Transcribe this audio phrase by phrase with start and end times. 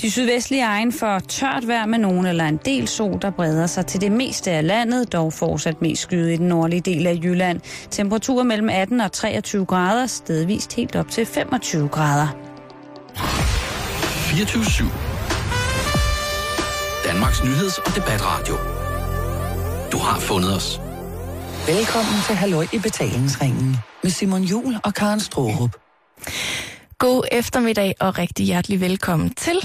[0.00, 3.86] De sydvestlige egen får tørt vejr med nogen eller en del sol, der breder sig
[3.86, 7.60] til det meste af landet, dog fortsat mest skyde i den nordlige del af Jylland.
[7.90, 12.28] Temperaturer mellem 18 og 23 grader, stedvist helt op til 25 grader.
[14.34, 14.88] 24
[17.06, 18.54] Danmarks nyheds- og debatradio.
[19.92, 20.80] Du har fundet os.
[21.66, 25.76] Velkommen til Halløj i betalingsringen med Simon Jul og Karen Strohrup.
[27.00, 29.56] God eftermiddag og rigtig hjertelig velkommen til.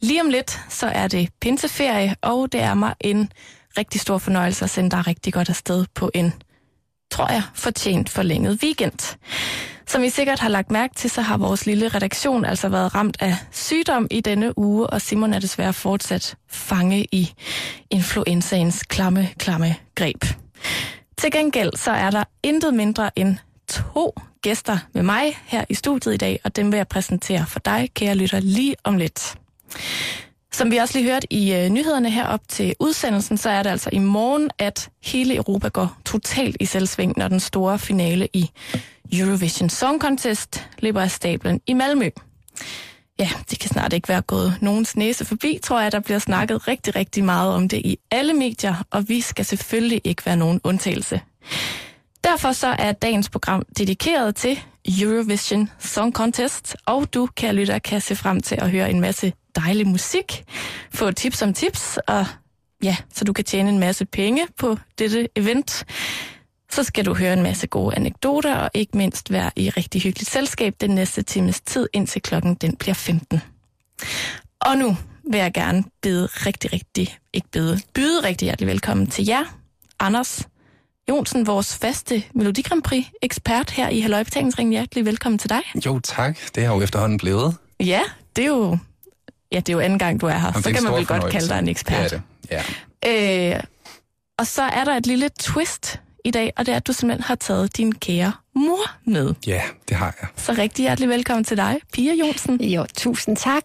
[0.00, 3.32] Lige om lidt, så er det pinseferie, og det er mig en
[3.78, 6.32] rigtig stor fornøjelse at sende dig rigtig godt afsted på en,
[7.10, 9.16] tror jeg, fortjent forlænget weekend.
[9.86, 13.16] Som I sikkert har lagt mærke til, så har vores lille redaktion altså været ramt
[13.20, 17.32] af sygdom i denne uge, og Simon er desværre fortsat fange i
[17.90, 20.24] influenzaens klamme, klamme greb.
[21.18, 23.36] Til gengæld så er der intet mindre end
[23.68, 27.60] to gæster med mig her i studiet i dag, og dem vil jeg præsentere for
[27.60, 29.34] dig, kære lytter, lige om lidt.
[30.52, 33.90] Som vi også lige hørte i øh, nyhederne herop til udsendelsen, så er det altså
[33.92, 38.50] i morgen, at hele Europa går totalt i selvsving, når den store finale i
[39.12, 42.10] Eurovision Song Contest løber af stablen i Malmø.
[43.18, 45.92] Ja, det kan snart ikke være gået nogens næse forbi, tror jeg.
[45.92, 50.00] Der bliver snakket rigtig, rigtig meget om det i alle medier, og vi skal selvfølgelig
[50.04, 51.20] ikke være nogen undtagelse.
[52.24, 54.60] Derfor så er dagens program dedikeret til
[55.00, 59.32] Eurovision Song Contest, og du, kære lytter, kan se frem til at høre en masse
[59.56, 60.44] dejlig musik,
[60.94, 62.26] få tips om tips, og
[62.82, 65.84] ja, så du kan tjene en masse penge på dette event.
[66.70, 70.30] Så skal du høre en masse gode anekdoter, og ikke mindst være i rigtig hyggeligt
[70.30, 73.40] selskab den næste times tid, indtil klokken den bliver 15.
[74.60, 74.96] Og nu
[75.30, 79.44] vil jeg gerne byde rigtig, rigtig, ikke byde, byde rigtig hjertelig velkommen til jer,
[80.00, 80.49] Anders
[81.10, 84.72] Jonsen, vores faste Melodi Grand Prix ekspert her i Halløj Betalingsringen.
[84.72, 85.60] Hjertelig velkommen til dig.
[85.86, 86.38] Jo, tak.
[86.54, 87.56] Det er jo efterhånden blevet.
[87.80, 88.00] Ja,
[88.36, 88.78] det er jo,
[89.52, 90.46] ja, det er jo anden gang, du er her.
[90.46, 92.10] Jamen, så kan man vel godt kalde dig en ekspert.
[92.10, 92.20] Det
[92.50, 92.60] er
[93.00, 93.54] det, ja.
[93.56, 93.62] Øh,
[94.38, 97.24] og så er der et lille twist i dag, og det er, at du simpelthen
[97.24, 99.34] har taget din kære mor med.
[99.46, 100.28] Ja, det har jeg.
[100.36, 102.64] Så rigtig hjertelig velkommen til dig, Pia Jonsen.
[102.64, 103.62] Jo, tusind tak.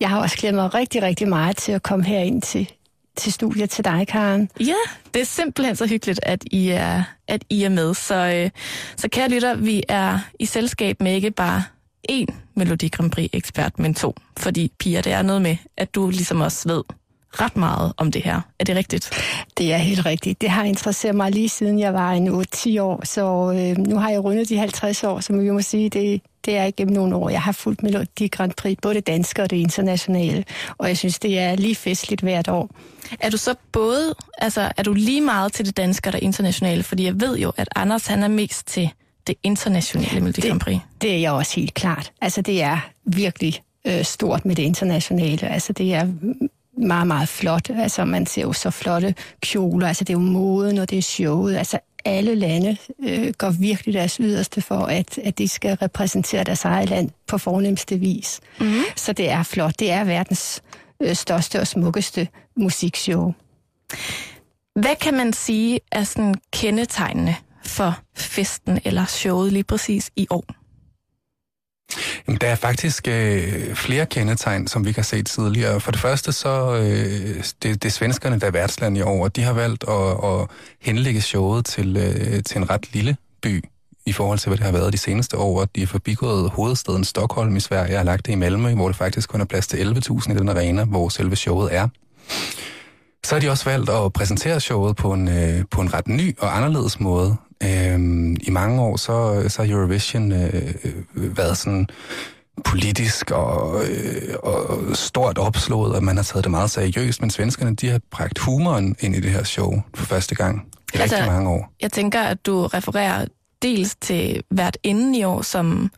[0.00, 2.72] Jeg har også glædet mig rigtig, rigtig meget til at komme herind til,
[3.16, 4.50] til studiet til dig, Karen.
[4.60, 4.74] Ja,
[5.14, 7.94] det er simpelthen så hyggeligt, at I er, at I er med.
[7.94, 8.50] Så, øh,
[8.96, 11.62] så kære lytter, vi er i selskab med ikke bare
[12.10, 14.14] én Melodi Grand Prix-ekspert, men to.
[14.38, 16.82] Fordi, Pia, det er noget med, at du ligesom også ved
[17.40, 18.40] ret meget om det her.
[18.58, 19.10] Er det rigtigt?
[19.58, 20.40] Det er helt rigtigt.
[20.40, 24.10] Det har interesseret mig lige siden jeg var en 8-10 år, så øh, nu har
[24.10, 27.28] jeg rundet de 50 år, så vi må sige, det, det er igennem nogle år.
[27.28, 30.44] Jeg har fulgt Melodi Grand Prix, både det danske og det internationale,
[30.78, 32.70] og jeg synes, det er lige festligt hvert år.
[33.20, 36.82] Er du så både, altså er du lige meget til det danske og det internationale?
[36.82, 38.90] Fordi jeg ved jo, at Anders han er mest til
[39.26, 40.74] det internationale Melodi Grand Prix.
[40.74, 42.12] Det, det er jeg også helt klart.
[42.20, 45.48] Altså det er virkelig øh, stort med det internationale.
[45.48, 46.08] Altså det er
[46.78, 47.70] meget, meget flot.
[47.70, 49.88] Altså, man ser jo så flotte kjoler.
[49.88, 51.56] Altså, det er jo moden, og det er showet.
[51.56, 56.64] Altså, alle lande øh, går virkelig deres yderste for, at, at de skal repræsentere deres
[56.64, 58.40] eget land på fornemmeste vis.
[58.60, 58.72] Mm.
[58.96, 59.78] Så det er flot.
[59.78, 60.62] Det er verdens
[61.02, 63.32] øh, største og smukkeste musikshow.
[64.74, 67.34] Hvad kan man sige er sådan kendetegnende
[67.64, 70.44] for festen eller showet lige præcis i år?
[72.40, 75.80] Der er faktisk øh, flere kendetegn, som vi kan se tidligere.
[75.80, 79.36] For det første så, øh, det, det er svenskerne, der er værtsland i år, og
[79.36, 80.46] de har valgt at, at
[80.80, 83.64] henlægge showet til, øh, til en ret lille by
[84.06, 85.64] i forhold til, hvad det har været de seneste år.
[85.64, 89.28] De har forbigået hovedstaden Stockholm i Sverige og lagt det i Malmø, hvor det faktisk
[89.28, 91.88] kun er plads til 11.000 i den arena, hvor selve showet er.
[93.24, 96.38] Så har de også valgt at præsentere showet på en, øh, på en ret ny
[96.38, 97.36] og anderledes måde.
[97.64, 100.74] Øhm, I mange år så, så har Eurovision øh,
[101.14, 101.86] været sådan
[102.64, 107.76] politisk og, øh, og stort opslået, og man har taget det meget seriøst, men svenskerne
[107.76, 111.32] de har bragt humoren ind i det her show for første gang i altså, rigtig
[111.32, 111.72] mange år.
[111.80, 113.24] Jeg tænker, at du refererer
[113.62, 115.90] dels til hvert inden i år, som,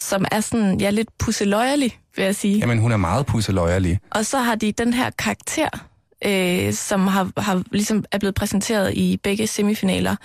[0.00, 2.58] som er sådan, ja, lidt pusseløjerlig, vil jeg sige.
[2.58, 3.98] Jamen, hun er meget pusseløjerlig.
[4.10, 5.68] Og så har de den her karakter,
[6.24, 10.16] øh, som har, har ligesom er blevet præsenteret i begge semifinaler,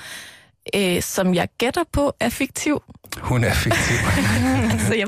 [0.75, 2.81] øh, som jeg gætter på er fiktiv.
[3.17, 3.95] Hun er fiktiv.
[4.73, 5.07] altså, jeg,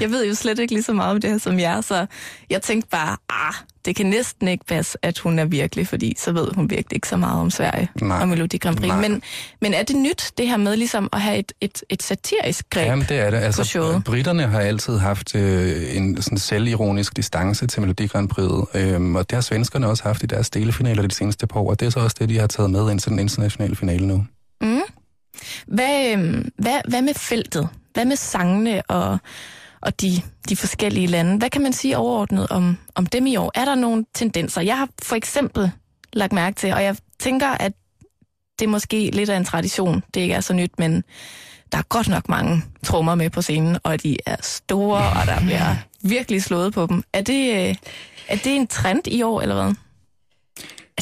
[0.00, 2.06] jeg ved jo slet ikke lige så meget om det her som jeg, så
[2.50, 3.54] jeg tænkte bare, ah,
[3.84, 7.08] det kan næsten ikke passe, at hun er virkelig, fordi så ved hun virkelig ikke
[7.08, 8.20] så meget om Sverige Nej.
[8.20, 8.92] og Melodi Grand Prix.
[9.00, 9.22] Men,
[9.60, 12.86] men er det nyt, det her med ligesom at have et, et, et satirisk greb
[12.86, 13.38] Jamen, det er det.
[13.38, 14.04] Altså, showet?
[14.04, 19.30] britterne har altid haft øh, en sådan selvironisk distance til Melodi Grand Prix, øhm, og
[19.30, 21.90] det har svenskerne også haft i deres delefinaler de seneste par år, og det er
[21.90, 24.26] så også det, de har taget med ind til den internationale finale nu.
[24.60, 24.80] Mm.
[25.66, 27.68] Hvad, øhm, hvad, hvad med feltet?
[27.94, 29.18] Hvad med sangene og,
[29.80, 31.38] og de, de forskellige lande.
[31.38, 33.52] Hvad kan man sige overordnet om, om dem i år?
[33.54, 34.60] Er der nogle tendenser?
[34.60, 35.70] Jeg har for eksempel
[36.12, 37.72] lagt mærke til, og jeg tænker, at
[38.58, 40.02] det er måske lidt af en tradition.
[40.14, 41.04] Det ikke er så nyt, men
[41.72, 45.40] der er godt nok mange trommer med på scenen, og de er store, og der
[45.40, 45.76] bliver
[46.16, 47.02] virkelig slået på dem.
[47.12, 47.74] Er det, øh,
[48.28, 49.74] er det en trend i år, eller hvad?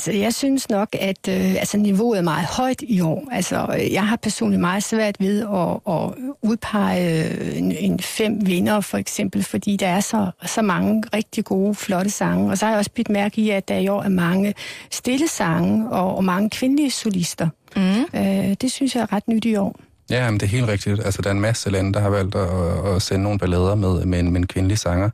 [0.03, 3.29] Altså, jeg synes nok, at øh, altså, niveauet er meget højt i år.
[3.33, 8.81] Altså, jeg har personligt meget svært ved at, at udpege øh, en, en fem vinder,
[8.81, 12.51] for eksempel, fordi der er så, så mange rigtig gode, flotte sange.
[12.51, 14.55] Og så har jeg også bidt mærke i, at der i år er mange
[14.91, 17.49] stille sange og, og mange kvindelige solister.
[17.77, 18.21] Mm.
[18.21, 19.81] Øh, det synes jeg er ret nyt i år.
[20.11, 21.01] Ja, men det er helt rigtigt.
[21.05, 24.05] Altså, der er en masse lande, der har valgt at, at sende nogle ballader med,
[24.05, 25.11] med, en, med en kvindelig sanger.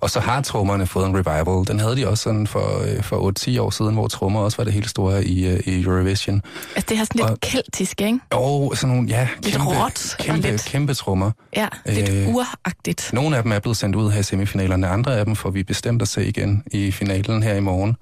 [0.00, 1.66] Og så har trommerne fået en revival.
[1.68, 4.64] Den havde de også sådan for, øh, for 8-10 år siden, hvor trommer også var
[4.64, 6.42] det helt store i, øh, i Eurovision.
[6.76, 8.18] Altså, det har sådan lidt og, keltisk, ikke?
[8.34, 11.30] Jo, sådan nogle, ja, lidt kæmpe, råt kæmpe, lidt, kæmpe trommer.
[11.56, 13.10] Ja, lidt øh, uragtigt.
[13.12, 14.88] Nogle af dem er blevet sendt ud her i semifinalerne.
[14.88, 17.96] Andre af dem får vi bestemt at se igen i finalen her i morgen.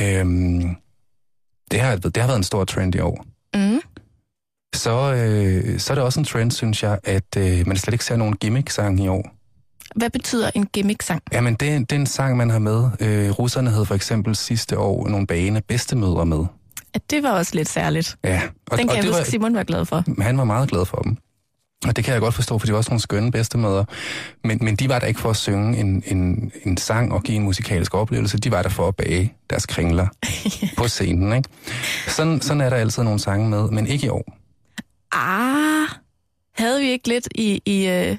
[0.00, 0.76] Øhm,
[1.70, 3.24] det, har, det har været en stor trend i år.
[3.54, 3.80] Mm
[4.74, 8.04] så, øh, så er det også en trend, synes jeg, at øh, man slet ikke
[8.04, 9.34] ser nogen gimmick-sang i år.
[9.96, 11.22] Hvad betyder en gimmick-sang?
[11.32, 12.84] Jamen, det, det er en sang, man har med.
[13.00, 16.44] Øh, russerne havde for eksempel sidste år nogle bane bedstemødre med.
[16.94, 18.16] Ja, det var også lidt særligt.
[18.24, 18.42] Ja.
[18.70, 20.22] Og, Den kan og jeg huske, var, Simon var glad for.
[20.22, 21.16] Han var meget glad for dem.
[21.86, 23.84] Og det kan jeg godt forstå, for de var også nogle skønne bedstemødre.
[24.44, 27.36] Men, men de var der ikke for at synge en, en, en sang og give
[27.36, 28.38] en musikalsk oplevelse.
[28.38, 30.06] De var der for at bage deres kringler
[30.78, 31.32] på scenen.
[31.32, 31.48] Ikke?
[32.08, 34.37] Sådan, sådan er der altid nogle sange med, men ikke i år.
[35.12, 35.88] Ah,
[36.54, 38.16] havde vi ikke lidt i, i, øh,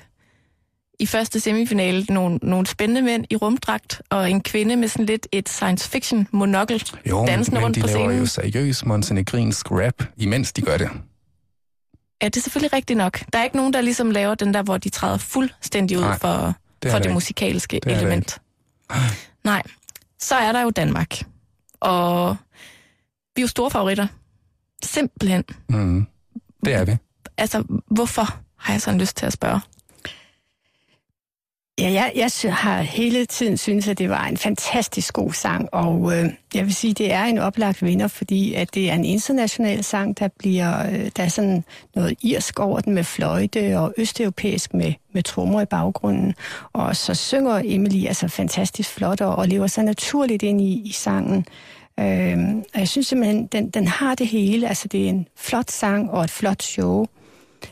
[1.00, 5.28] i første semifinale nogle, nogle spændende mænd i rumdragt, og en kvinde med sådan lidt
[5.32, 8.20] et science fiction monokkel jo, dansende men rundt de på laver scenen?
[8.20, 10.90] jo seriøs montenegrinsk rap, imens de gør det.
[12.22, 13.20] Ja, det er selvfølgelig rigtigt nok.
[13.34, 16.18] Der er ikke nogen, der ligesom laver den der, hvor de træder fuldstændig ud Nej,
[16.18, 16.54] for
[16.84, 17.14] det, for det ikke.
[17.14, 18.42] musikalske det element.
[19.44, 19.64] Nej,
[20.20, 21.20] så er der jo Danmark.
[21.80, 22.36] Og
[23.36, 24.08] vi er jo store favoritter.
[24.84, 25.44] Simpelthen.
[25.70, 26.08] Mm.
[26.66, 26.96] Det er vi.
[27.38, 29.60] Altså, hvorfor har jeg sådan lyst til at spørge?
[31.80, 32.12] Ja, jeg,
[32.44, 36.66] jeg har hele tiden synes at det var en fantastisk god sang, og øh, jeg
[36.66, 40.28] vil sige, det er en oplagt vinder, fordi at det er en international sang, der
[40.40, 41.64] bliver øh, der er sådan
[41.96, 46.34] noget irsk over den med fløjte og østeuropæisk med, med trommer i baggrunden.
[46.74, 50.92] Og så synger Emily altså fantastisk flot og, og lever så naturligt ind i, i
[50.92, 51.46] sangen.
[52.00, 52.38] Øh,
[52.74, 54.68] og jeg synes simpelthen, den, den har det hele.
[54.68, 57.06] Altså, det er en flot sang og et flot show.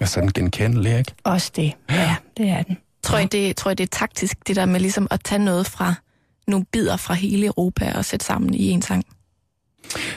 [0.02, 1.12] Og sådan genkendelig, ikke?
[1.24, 1.74] Også det.
[1.90, 2.78] Ja, det er den.
[3.04, 5.68] Tror jeg, det, tror jeg, det er taktisk, det der med ligesom at tage noget
[5.68, 5.94] fra
[6.48, 9.06] nogle bidder fra hele Europa og sætte sammen i en sang?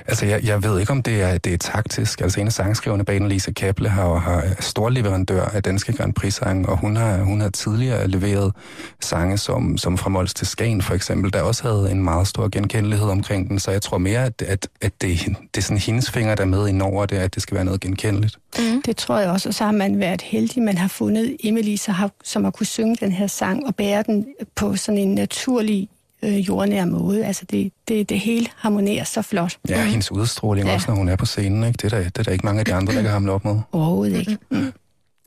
[0.06, 2.20] Altså, jeg, jeg ved ikke, om det er, det er taktisk.
[2.20, 6.68] Altså, en af sangskriverne bag Lise Kaple har, har stor leverandør af danske Grand Prix-sange,
[6.68, 8.52] og hun har, hun har tidligere leveret
[9.00, 12.48] sange som, som Fra Mols til Skagen, for eksempel, der også havde en meget stor
[12.48, 13.58] genkendelighed omkring den.
[13.58, 16.46] Så jeg tror mere, at, at, at det, det er sådan hendes fingre, der er
[16.46, 18.38] med ind over det, at det skal være noget genkendeligt.
[18.58, 18.82] Mm.
[18.82, 21.92] Det tror jeg også, og så har man været heldig, man har fundet Emily, så
[21.92, 25.88] har, som har kunne synge den her sang og bære den på sådan en naturlig
[26.22, 27.24] øh, jordnær måde.
[27.24, 29.58] Altså det, det, det hele harmonerer så flot.
[29.68, 30.74] Ja, hendes udstråling ja.
[30.74, 31.64] også, når hun er på scenen.
[31.64, 31.76] Ikke?
[31.76, 33.44] Det, er der, det er der ikke mange af de andre, der kan hamle op
[33.44, 33.60] med.
[33.72, 34.38] Overhovedet ikke.
[34.50, 34.72] Mm.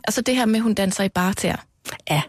[0.03, 1.55] Altså det her med, at hun danser i barter.
[2.09, 2.21] Ja.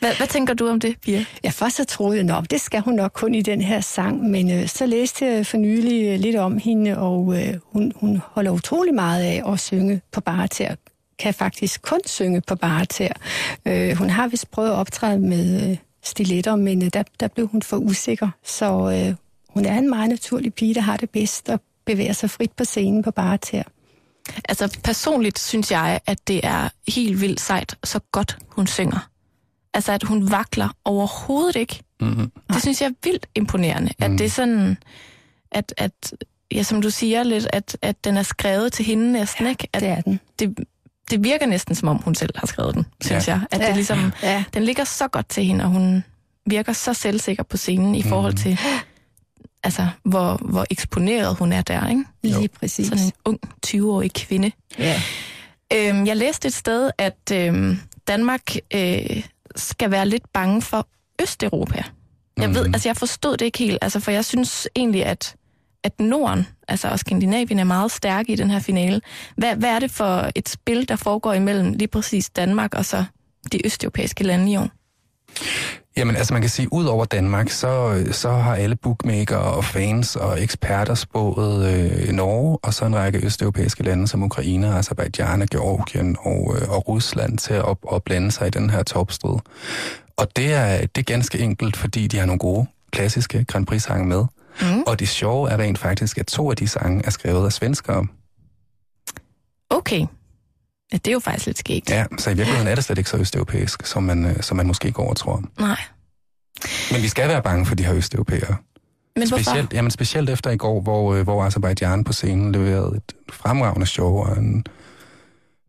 [0.00, 1.24] Hvad, hvad tænker du om det, Pia?
[1.44, 4.30] Ja, først så troede jeg, at det skal hun nok kun i den her sang,
[4.30, 8.20] men øh, så læste jeg for nylig øh, lidt om hende, og øh, hun, hun
[8.24, 10.74] holder utrolig meget af at synge på barter
[11.18, 13.08] kan faktisk kun synge på barter.
[13.66, 15.76] Øh, hun har vist prøvet at optræde med øh,
[16.08, 18.30] stiletter, men øh, der, der blev hun for usikker.
[18.44, 19.14] Så øh,
[19.48, 22.64] hun er en meget naturlig pige, der har det bedst og bevæger sig frit på
[22.64, 23.62] scenen på bare tæer.
[24.48, 29.08] Altså personligt synes jeg, at det er helt vildt sejt, så godt hun synger.
[29.74, 31.82] Altså at hun vakler overhovedet ikke.
[32.00, 32.32] Mm-hmm.
[32.52, 33.92] Det synes jeg er vildt imponerende.
[33.98, 34.04] Mm.
[34.04, 34.76] At det er sådan,
[35.50, 36.12] at, at
[36.54, 39.68] ja, som du siger lidt, at, at den er skrevet til hende næsten, ja, ikke?
[39.72, 40.20] At det er den.
[40.38, 40.58] Det,
[41.10, 43.32] det virker næsten, som om hun selv har skrevet den, synes Ja.
[43.32, 43.42] jeg.
[43.50, 43.66] At Ja.
[43.66, 44.44] det ligesom, Ja.
[44.54, 46.04] den ligger så godt til hende, og hun
[46.46, 48.36] virker så selvsikker på scenen i forhold Mhm.
[48.42, 48.58] til,
[49.62, 52.04] altså, hvor, hvor eksponeret hun er der, ikke?
[52.22, 52.86] Lige præcis.
[52.88, 54.52] Sådan en ung 20-årig kvinde.
[54.78, 55.02] Ja.
[55.72, 58.42] Øhm, jeg læste et sted, at øhm, Danmark
[58.74, 59.22] øh,
[59.56, 60.88] skal være lidt bange for
[61.22, 61.82] Østeuropa.
[62.36, 62.74] Jeg ved, Mhm.
[62.74, 65.34] altså jeg forstod det ikke helt, altså for jeg synes egentlig, at,
[65.84, 69.00] at Norden, altså og Skandinavien, er meget stærke i den her finale.
[69.36, 73.04] Hvad, hvad er det for et spil, der foregår imellem lige præcis Danmark og så
[73.52, 74.68] de østeuropæiske lande i år?
[75.96, 80.16] Jamen, altså man kan sige, ud over Danmark, så, så har alle bookmaker og fans
[80.16, 86.16] og eksperter spået øh, Norge, og så en række østeuropæiske lande som Ukraine, Azerbaijan, Georgien
[86.20, 89.38] og, øh, og Rusland til at, at blande sig i den her topstrid.
[90.16, 94.06] Og det er, det er ganske enkelt, fordi de har nogle gode klassiske Grand Prix-sange
[94.06, 94.24] med.
[94.62, 94.82] Mm.
[94.86, 98.06] Og det sjove er rent faktisk, at to af de sange er skrevet af svenskere.
[99.70, 100.06] Okay.
[100.92, 101.90] Ja, det er jo faktisk lidt skægt.
[101.90, 104.66] Ja, så i virkeligheden er det slet ikke så østeuropæisk, som man, øh, som man
[104.66, 105.42] måske går og tror.
[105.58, 105.80] Nej.
[106.92, 108.56] Men vi skal være bange for de her østeuropæere.
[109.16, 109.42] Men hvorfor?
[109.42, 113.86] Specielt, jamen specielt efter i går, hvor, øh, hvor Azerbaijan på scenen leverede et fremragende
[113.86, 114.64] show og en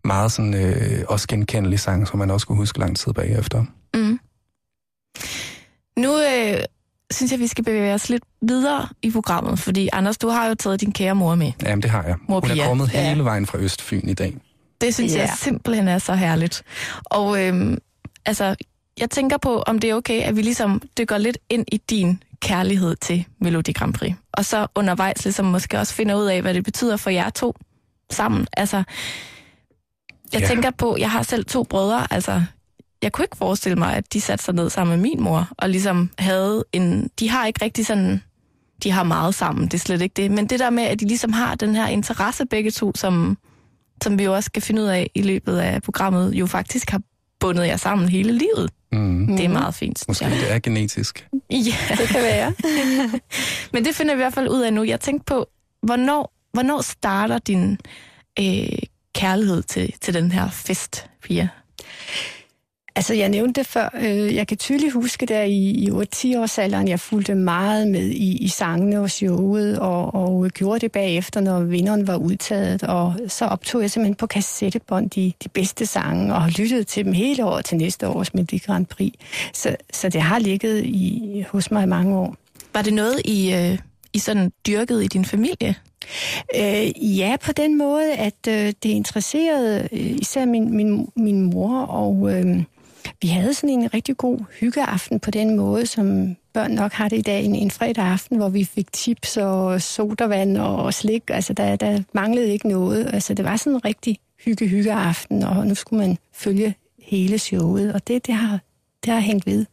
[0.04, 3.66] meget sådan, øh, også genkendelig sang, som man også kunne huske lang tid bagefter.
[3.94, 4.20] Mm.
[5.98, 6.60] Nu øh,
[7.12, 10.56] synes jeg, vi skal bevæge os lidt videre i programmet, fordi Anders, du har jo
[10.56, 11.52] taget din kære mor med.
[11.64, 12.16] Jamen det har jeg.
[12.30, 13.10] Mor Hun er kommet Ja.
[13.10, 14.38] hele vejen fra Østfyn i dag.
[14.82, 15.20] Det synes Ja.
[15.20, 16.64] jeg simpelthen er så herligt.
[17.06, 17.78] Og øhm,
[18.26, 18.56] altså,
[19.00, 22.24] jeg tænker på, om det er okay, at vi ligesom dykker lidt ind i din
[22.42, 24.14] kærlighed til Melodi Grand Prix.
[24.34, 27.56] Og så undervejs ligesom måske også finder ud af, hvad det betyder for jer to
[28.12, 28.48] sammen.
[28.58, 28.84] Altså,
[30.34, 30.48] jeg ja.
[30.48, 32.44] tænker på, jeg har selv to brødre, altså,
[33.02, 35.70] jeg kunne ikke forestille mig, at de satte sig ned sammen med min mor, og
[35.70, 38.24] ligesom havde en, de har ikke rigtig sådan,
[38.84, 41.06] de har meget sammen, det er slet ikke det, men det der med, at de
[41.08, 43.38] ligesom har den her interesse begge to, som,
[44.04, 47.02] som vi jo også skal finde ud af i løbet af programmet, jo faktisk har
[47.40, 48.70] bundet jer sammen hele livet.
[48.92, 49.28] Mm.
[49.38, 50.34] Det er meget fint, synes Måske jeg.
[50.34, 51.28] det er genetisk.
[51.52, 52.54] Ja, Det kan være.
[53.74, 54.84] men det finder vi i hvert fald ud af nu.
[54.84, 55.50] Jeg tænkte på,
[55.84, 57.78] hvornår, hvornår starter din
[58.40, 58.70] øh,
[59.16, 61.48] kærlighed til, til den her fest, Pia?
[62.96, 63.90] Altså, jeg nævnte det før.
[63.94, 68.48] Øh, jeg kan tydeligt huske, der i, i 8-10-årsalderen, jeg fulgte meget med i, i
[68.48, 72.84] sangene og showet, og, og gjorde det bagefter, når vinderen var udtaget.
[72.84, 77.14] Og så optog jeg simpelthen på kassettebånd de, de bedste sange, og lyttede til dem
[77.14, 79.14] hele året til næste års Melodi Grand Prix.
[79.54, 82.36] Så, så det har ligget i, hos mig i mange år.
[82.74, 83.78] Var det noget, I, øh,
[84.14, 85.76] I sådan dyrkede i din familie?
[86.56, 91.80] Øh, ja, på den måde, at øh, det interesserede øh, især min, min, min mor,
[91.80, 92.64] og øh,
[93.22, 97.18] vi havde sådan en rigtig god hyggeaften på den måde, som børn nok har det
[97.18, 101.24] i dag, en, en fredag aften, hvor vi fik chips og sodavand og slik.
[101.30, 103.14] Altså, der, der manglede ikke noget.
[103.14, 108.08] Altså, det var sådan en rigtig hygge-hyggeaften, og nu skulle man følge hele showet, og
[108.08, 108.60] det, det, har,
[109.06, 109.66] det har hængt ved.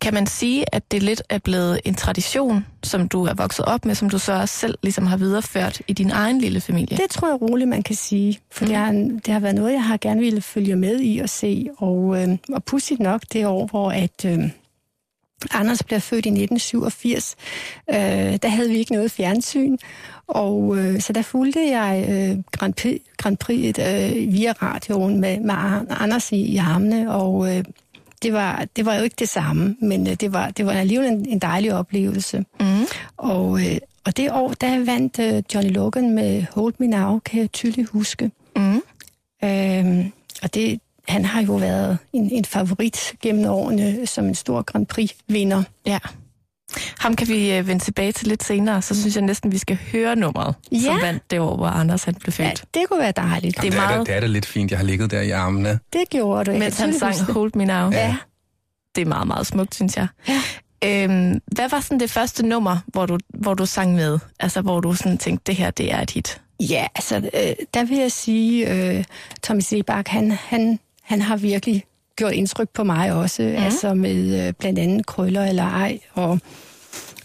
[0.00, 3.84] Kan man sige, at det lidt er blevet en tradition, som du er vokset op
[3.84, 6.96] med, som du så også selv ligesom har videreført i din egen lille familie?
[6.96, 8.38] Det tror jeg roligt, man kan sige.
[8.50, 8.68] For mm.
[8.68, 11.68] det, har, det har været noget, jeg har gerne ville følge med i og se.
[11.78, 14.50] Og, øh, og pudsigt nok det år, hvor at, øh,
[15.50, 17.36] Anders blev født i 1987,
[17.90, 17.96] øh,
[18.42, 19.76] der havde vi ikke noget fjernsyn.
[20.26, 25.40] Og øh, så der fulgte jeg øh, Grand, Prix, Grand Prix øh, via radioen med,
[25.40, 25.54] med
[25.90, 27.12] Anders i, i armene.
[27.12, 27.64] Og øh,
[28.22, 31.08] det, var, det var jo ikke det samme, men øh, det, var, det var alligevel
[31.08, 32.44] en, en dejlig oplevelse.
[32.60, 32.86] Mm.
[33.16, 37.40] Og, øh, og det år, der vandt øh, Johnny Logan med Hold Me Now, kan
[37.40, 38.30] jeg tydeligt huske.
[38.56, 38.82] Mm.
[39.44, 40.12] Øhm,
[40.42, 44.86] og det, han har jo været en, en favorit gennem årene som en stor Grand
[44.86, 45.62] Prix-vinder.
[45.86, 45.98] Ja.
[46.98, 49.78] Ham kan vi øh, vende tilbage til lidt senere, så synes jeg næsten, vi skal
[49.92, 50.78] høre nummeret, Ja.
[50.78, 52.64] som vandt det år, hvor Anders han blev Ja, født.
[52.74, 53.56] det kunne være dejligt.
[53.56, 55.20] Det er det, er meget- da, det er da lidt fint, jeg har ligget der
[55.20, 55.78] i armene.
[55.92, 56.58] Det gjorde du.
[56.58, 57.32] Mens han sang.
[57.32, 57.90] Hold Me Now.
[57.90, 58.16] Ja.
[58.96, 60.06] Det er meget, meget smukt, synes jeg.
[60.28, 60.40] Ja.
[60.84, 64.18] Øhm, hvad var sådan det første nummer, hvor du, hvor du sang med?
[64.40, 66.40] Altså, hvor du sådan tænkte, det her, det er et hit.
[66.60, 69.04] Ja, altså, øh, der vil jeg sige, øh,
[69.42, 71.84] Tommy Sebak, han, han, han har virkelig
[72.16, 73.64] gjort indtryk på mig også, mm.
[73.64, 76.38] altså med øh, blandt andet Krøller eller ej, og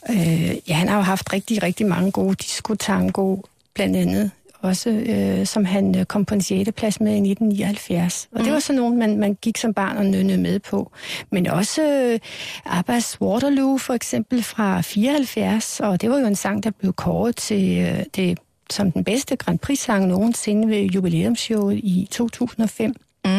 [0.09, 3.37] øh, ja, han har jo haft rigtig, rigtig mange gode disco-tango,
[3.73, 6.69] blandt andet også, øh, som han øh, kom på en 6.
[6.75, 8.27] plads med i 1979.
[8.31, 8.43] Og mm.
[8.43, 10.91] det var sådan nogen, man, man gik som barn og nønnede med på.
[11.31, 12.19] Men også øh,
[12.65, 17.35] Abbas Waterloo for eksempel fra 74, og det var jo en sang, der blev kåret
[17.35, 18.37] til øh, det
[18.69, 22.93] som den bedste Grand Prix-sang nogensinde ved jubilæumsshowet i 2005.
[23.25, 23.31] Mm.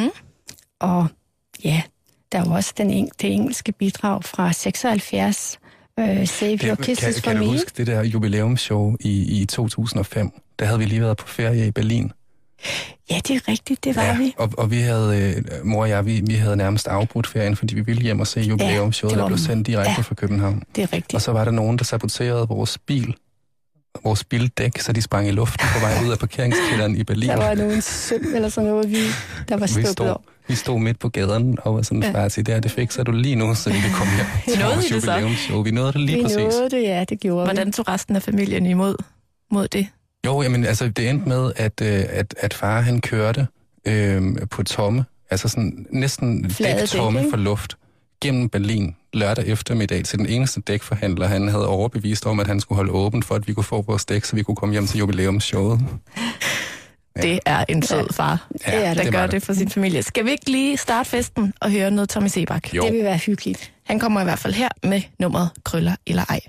[0.81, 1.07] Og
[1.65, 1.83] ja,
[2.33, 5.59] der er jo også den eng- det engelske bidrag fra 76,
[6.01, 7.51] uh, Save Your kan, Kisses kan for du Me.
[7.53, 10.31] huske det der jubilæumsshow i, i 2005?
[10.59, 12.13] Der havde vi lige været på ferie i Berlin.
[13.11, 14.35] Ja, det er rigtigt, det var ja, vi.
[14.39, 17.75] Og, og vi havde, øh, mor og jeg, vi, vi havde nærmest afbrudt ferien, fordi
[17.75, 20.01] vi ville hjem og se jubilæumsshowet, det der blev sendt direkte ja.
[20.01, 20.63] fra København.
[20.77, 21.15] Det er rigtigt.
[21.15, 23.15] Og så var der nogen, der saboterede vores bil,
[24.05, 27.29] vores bildæk, så de sprang i luften på vej ud af parkeringskælderen i Berlin.
[27.29, 28.97] Der var nogen søm eller sådan noget, vi,
[29.49, 30.23] der var stukket op.
[30.49, 32.11] vi stod midt på gaden og var sådan, Ja.
[32.13, 34.75] far til der, det fikser du lige nu, så vi kan komme hjem til Nåede
[34.75, 35.11] vores I det så?
[35.13, 35.63] jubilæumsshow.
[35.63, 36.37] Vi nåede det lige Vi præcis.
[36.39, 38.95] nåede det, ja, det gjorde Hvordan tog resten af familien imod
[39.51, 39.87] mod det?
[40.27, 43.47] Jo, jamen, altså, det endte med, at, øh, at, at far han kørte
[43.85, 47.77] øh, på tomme, altså sådan næsten Flade dæk tomme for luft,
[48.23, 52.77] gennem Berlin lørdag eftermiddag til den eneste dækforhandler, han havde overbevist om, at han skulle
[52.77, 54.99] holde åbent for, at vi kunne få vores dæk, så vi kunne komme hjem til
[54.99, 55.81] jubilæumsshowet.
[57.23, 58.97] Det er en sød far, Ja, det er det.
[58.97, 59.33] der det gør det.
[59.33, 59.43] det.
[59.43, 60.03] for sin familie.
[60.03, 62.75] Skal vi ikke lige starte festen og høre noget Tommy Sebak?
[62.75, 62.83] Jo.
[62.85, 63.73] Det vil være hyggeligt.
[63.85, 66.41] Han kommer i hvert fald her med nummeret Krøller eller ej.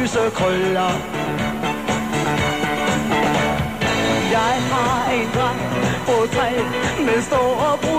[0.00, 0.92] Lyse krøller.
[4.36, 5.60] Jeg har en dreng
[6.06, 6.50] på tre
[7.06, 7.97] med store brune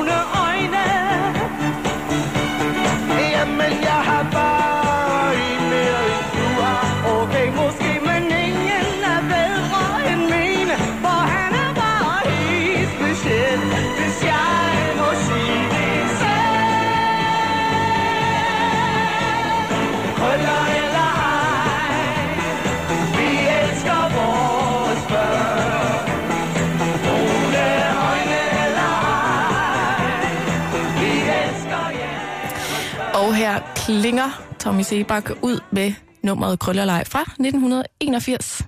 [33.89, 35.93] klinger Tommy Sebak ud med
[36.24, 38.62] nummeret Krøllerlej fra 1981.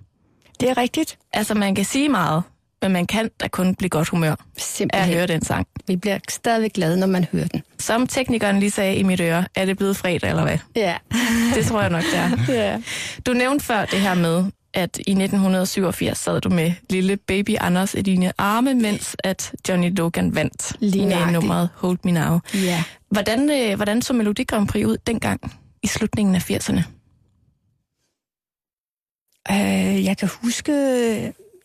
[0.59, 1.17] Det er rigtigt.
[1.33, 2.43] Altså, man kan sige meget,
[2.81, 5.13] men man kan da kun blive godt humør af at Simpelthen.
[5.13, 5.67] høre den sang.
[5.87, 7.63] Vi bliver stadigvæk glade, når man hører den.
[7.79, 10.57] Som teknikeren lige sagde i mit øre, er det blevet fredag eller hvad?
[10.75, 10.97] Ja.
[11.55, 12.53] Det tror jeg nok, det er.
[12.63, 12.81] ja.
[13.25, 17.93] Du nævnte før det her med, at i 1987 sad du med lille baby Anders
[17.93, 21.33] i dine arme, mens at Johnny Logan vandt Lige med nøjagtigt.
[21.33, 22.39] nummeret Hold Me Now.
[22.53, 22.83] Ja.
[23.09, 26.81] Hvordan, øh, hvordan så Melodi Grand Prix ud dengang i slutningen af 80'erne?
[29.51, 30.71] Øh, jeg kan huske,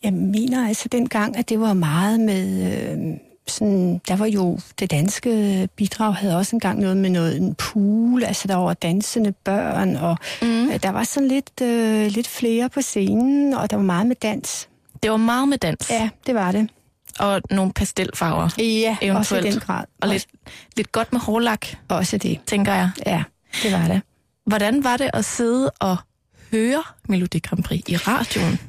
[0.03, 2.71] jeg mener altså dengang, at det var meget med...
[2.91, 3.17] Øh,
[3.51, 8.23] sådan, der var jo det danske bidrag havde også engang noget med noget en pool,
[8.23, 10.69] altså der var dansende børn, og mm.
[10.69, 14.15] øh, der var sådan lidt, øh, lidt flere på scenen, og der var meget med
[14.15, 14.67] dans.
[15.03, 16.69] Det var meget med dans Ja, det var det.
[17.19, 18.49] og nogle pastelfarver.
[18.57, 19.45] Ja, også i Eventuelt.
[19.45, 19.83] den grad.
[20.01, 20.25] Og lidt,
[20.77, 22.89] lidt godt med hårlak, Også det, tænker jeg.
[23.05, 23.23] ja,
[23.63, 24.01] det var det.
[24.45, 25.97] Hvordan var det at sidde og
[26.51, 28.59] høre Melodi Grand Prix i radioen?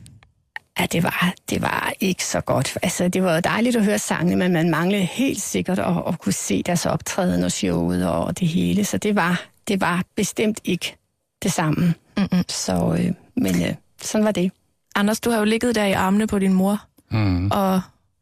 [0.80, 2.78] Ja, det var, det var ikke så godt.
[2.82, 6.18] Altså, det var jo dejligt at høre sangene, men man manglede helt sikkert at, at
[6.18, 8.84] kunne se deres optræden og showet og det hele.
[8.84, 10.96] Så det var, det var bestemt ikke
[11.42, 11.94] det samme.
[12.16, 12.44] Mm-mm.
[12.48, 14.52] Så, øh, men øh, sådan var det.
[14.94, 17.50] Anders, du har jo ligget der i armene på din mor Mm.
[17.50, 17.80] og,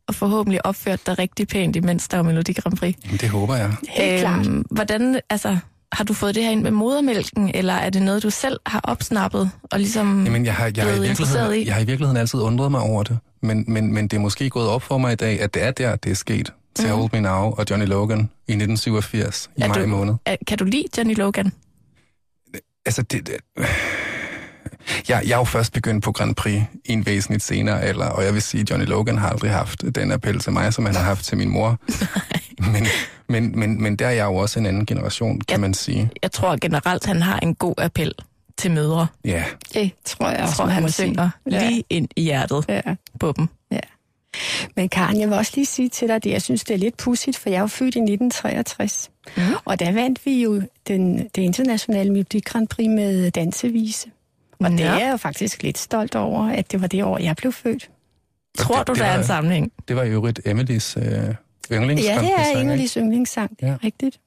[0.09, 2.95] og forhåbentlig opført dig rigtig pænt, imens der var Melodi Grand Prix.
[3.21, 3.73] Det håber jeg.
[3.88, 4.47] Helt klart.
[4.71, 5.59] Hvordan, altså,
[5.97, 8.81] har du fået det her ind med modermælken, eller er det noget, du selv har
[8.85, 11.67] opsnappet og ligesom Jamen, jeg har, jeg, har i virkeligheden, i?
[11.67, 13.19] jeg har i virkeligheden altid undret mig over det.
[13.43, 15.71] Men, men, men det er måske gået op for mig i dag, at det er
[15.71, 16.53] der, det er sket.
[16.75, 16.99] Til Mhm.
[16.99, 20.15] Hold Me Now og Johnny Logan i 1987 i Er maj du- måned.
[20.27, 21.53] Er, kan du lide Johnny Logan?
[22.87, 23.37] Altså, det, det,
[25.09, 28.25] jeg, jeg er jo først begyndt på Grand Prix i en væsentligt senere alder, og
[28.25, 30.95] jeg vil sige, at Johnny Logan har aldrig haft den appel til mig, som han
[30.95, 31.79] har haft til min mor.
[32.73, 32.87] men,
[33.29, 35.61] men, men, men der er jeg jo også en anden generation, kan Ja.
[35.61, 36.11] man sige.
[36.23, 38.12] Jeg tror generelt, han har en god appel
[38.59, 39.07] til mødre.
[39.25, 41.69] Ja, Det tror jeg Jeg også, tror, han synger sige.
[41.69, 42.81] lige ind i hjertet Ja.
[43.21, 43.49] på dem.
[44.77, 46.97] Men Karen, jeg vil også lige sige til dig, at jeg synes, det er lidt
[46.97, 49.11] pudsigt, for jeg er jo født i 1963.
[49.37, 49.43] Mm.
[49.65, 54.09] Og der vandt vi jo den, det internationale Melodi Grand Prix med dansevise.
[54.61, 54.87] Og det Ja.
[54.87, 57.91] er jeg jo faktisk lidt stolt over, at det var det år, jeg blev født.
[58.59, 59.73] Tror det- du, det der er en sammenhæng?
[59.89, 61.35] det var i øvrigt Emilys øh,
[61.72, 62.61] yndlings Ja, det er?
[62.61, 63.76] Emilys yndlingssang, det er Ja.
[63.85, 64.18] rigtigt.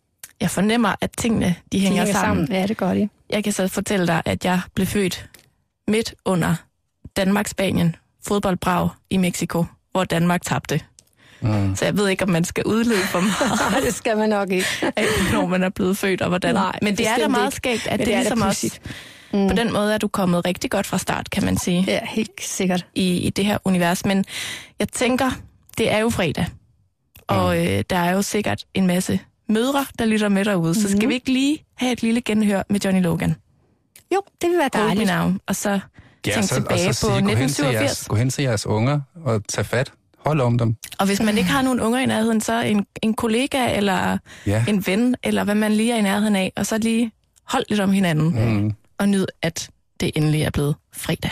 [0.41, 2.51] Jeg fornemmer, at tingene de hænger, De sammen.
[2.51, 3.09] Ja, det gør de.
[3.29, 5.29] Jeg kan så fortælle dig, at jeg blev født
[5.87, 6.55] midt under
[7.17, 7.95] Danmark-Spanien
[8.27, 10.81] fodboldbrag i Mexico, hvor Danmark tabte.
[11.41, 11.75] Mm.
[11.75, 14.51] Så jeg ved ikke, om man skal udlede for meget Nej, det skal man nok
[14.51, 14.65] ikke.
[14.95, 16.53] af, når man er blevet født og hvordan.
[16.55, 18.61] Nej, Men det er da meget skægt, at det, det er ligesom også...
[18.61, 18.81] pudsigt.
[19.31, 22.31] På den måde er du kommet rigtig godt fra start, kan man sige, Ja, helt
[22.41, 22.85] sikkert.
[22.95, 24.05] i, i det her univers.
[24.05, 24.25] Men
[24.79, 25.31] jeg tænker,
[25.77, 26.45] det er jo fredag,
[27.29, 30.75] og øh, der er jo sikkert en masse mødre, der lytter med derude.
[30.75, 33.35] Så skal vi ikke lige have et lille genhør med Johnny Logan?
[34.13, 35.07] Jo, det vil være dejligt.
[35.09, 35.31] now.
[35.47, 35.79] Og så
[36.23, 37.73] tænk så, tilbage og så på sige, til 1987.
[37.81, 39.91] jeres, gå hen til jeres unger og tag fat.
[40.25, 40.75] Hold om dem.
[40.99, 44.65] Og hvis man ikke har nogen unger i nærheden, så en, en kollega eller Ja.
[44.67, 47.11] en ven, eller hvad man lige er i nærheden af, og så lige
[47.45, 48.73] hold lidt om hinanden, Mm.
[48.97, 51.31] og nyd, at det endelig er blevet fredag.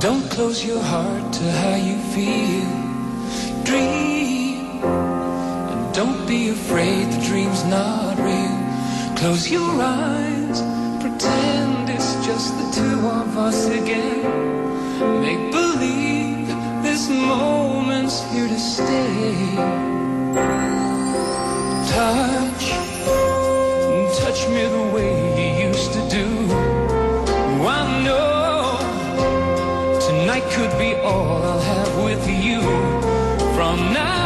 [0.00, 2.68] Don't close your heart to how you feel.
[3.64, 8.58] Dream, And Don't be afraid, the dream's not real.
[9.16, 10.58] Close your eyes,
[11.00, 14.22] pretend it's just the two of us again.
[15.20, 16.46] Make believe
[16.82, 19.54] this moment's here to stay.
[21.94, 22.64] Touch,
[24.20, 25.17] touch me the way
[31.08, 32.60] all I'll have with you.
[33.56, 34.17] From now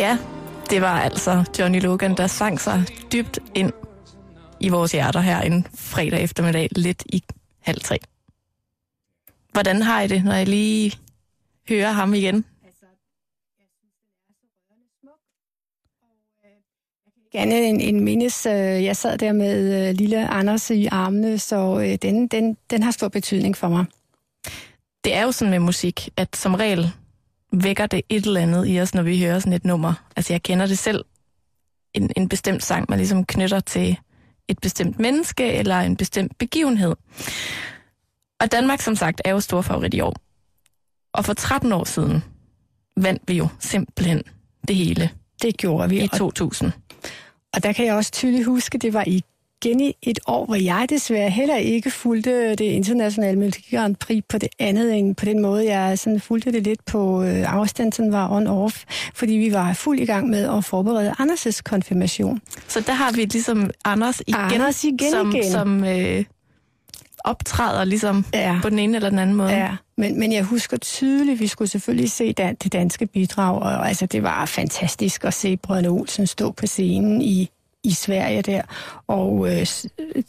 [0.00, 0.18] Ja,
[0.70, 3.72] det var altså Johnny Logan, der sang sig dybt ind
[4.60, 7.22] i vores hjerter her en fredag eftermiddag, lidt i
[7.60, 7.98] halv tre.
[9.52, 10.98] Hvordan har I det, når jeg lige
[11.68, 12.44] hører ham igen?
[17.32, 21.80] Gerne en, en mindes, øh, jeg sad der med øh, lille Anders i armene, så
[21.80, 23.84] øh, den, den, den har stor betydning for mig.
[25.04, 26.92] Det er jo sådan med musik, at som regel
[27.52, 29.94] vækker det et eller andet i os, når vi hører sådan et nummer.
[30.16, 31.04] Altså jeg kender det selv,
[31.94, 33.98] en, en bestemt sang, man ligesom knytter til
[34.48, 36.96] et bestemt menneske eller en bestemt begivenhed.
[38.40, 40.16] Og Danmark, som sagt, er jo stor favorit i år.
[41.12, 42.24] Og for 13 år siden
[42.96, 44.22] vandt vi jo simpelthen
[44.68, 45.10] det hele
[45.42, 46.00] Det gjorde vi.
[46.00, 46.72] i og 2000.
[47.54, 49.04] Og der kan jeg også tydeligt huske, det var
[49.64, 54.24] igen i et år, hvor jeg desværre heller ikke fulgte det internationale Melodi Grand Prix
[54.28, 55.72] på det andet end på den måde.
[55.76, 60.00] Jeg sådan fulgte det lidt på øh, afstand, sådan var on-off, fordi vi var fuld
[60.00, 62.40] i gang med at forberede Anders' konfirmation.
[62.68, 65.50] Så der har vi ligesom Anders igen, Anders igen som, igen.
[65.52, 66.24] som øh,
[67.24, 68.58] optræder ligesom Ja.
[68.62, 69.50] på den ene eller den anden måde.
[69.50, 73.88] Ja, men, men jeg husker tydeligt, vi skulle selvfølgelig se dan- det danske bidrag, og
[73.88, 77.50] altså, det var fantastisk at se Brødrene Olsen stå på scenen i,
[77.84, 78.62] i Sverige der,
[79.06, 79.86] og øh, s-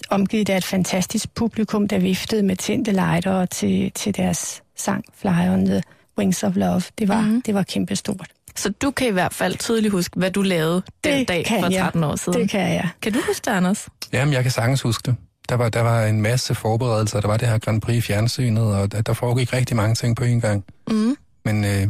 [0.10, 5.28] omgivet af et fantastisk publikum, der viftede med tændte lighter til, til deres sang Fly
[5.50, 5.84] on the
[6.18, 6.82] Wings of Love.
[7.00, 7.42] Det var, mm-hmm.
[7.42, 8.28] det var kæmpestort.
[8.56, 11.60] Så du kan i hvert fald tydeligt huske, hvad du lavede den Det dag kan
[11.64, 11.80] for jeg.
[11.82, 12.40] 13 år siden.
[12.42, 12.90] Det kan jeg.
[13.02, 13.88] Kan du huske det, Anders?
[14.14, 15.16] Jamen, jeg kan sagtens huske det.
[15.50, 17.22] Der var, der var en masse forberedelser.
[17.22, 20.16] Der var det her Grand Prix i fjernsynet, og der, der foregik rigtig mange ting
[20.16, 20.64] på en gang.
[20.90, 21.16] Mm.
[21.46, 21.88] Men øh,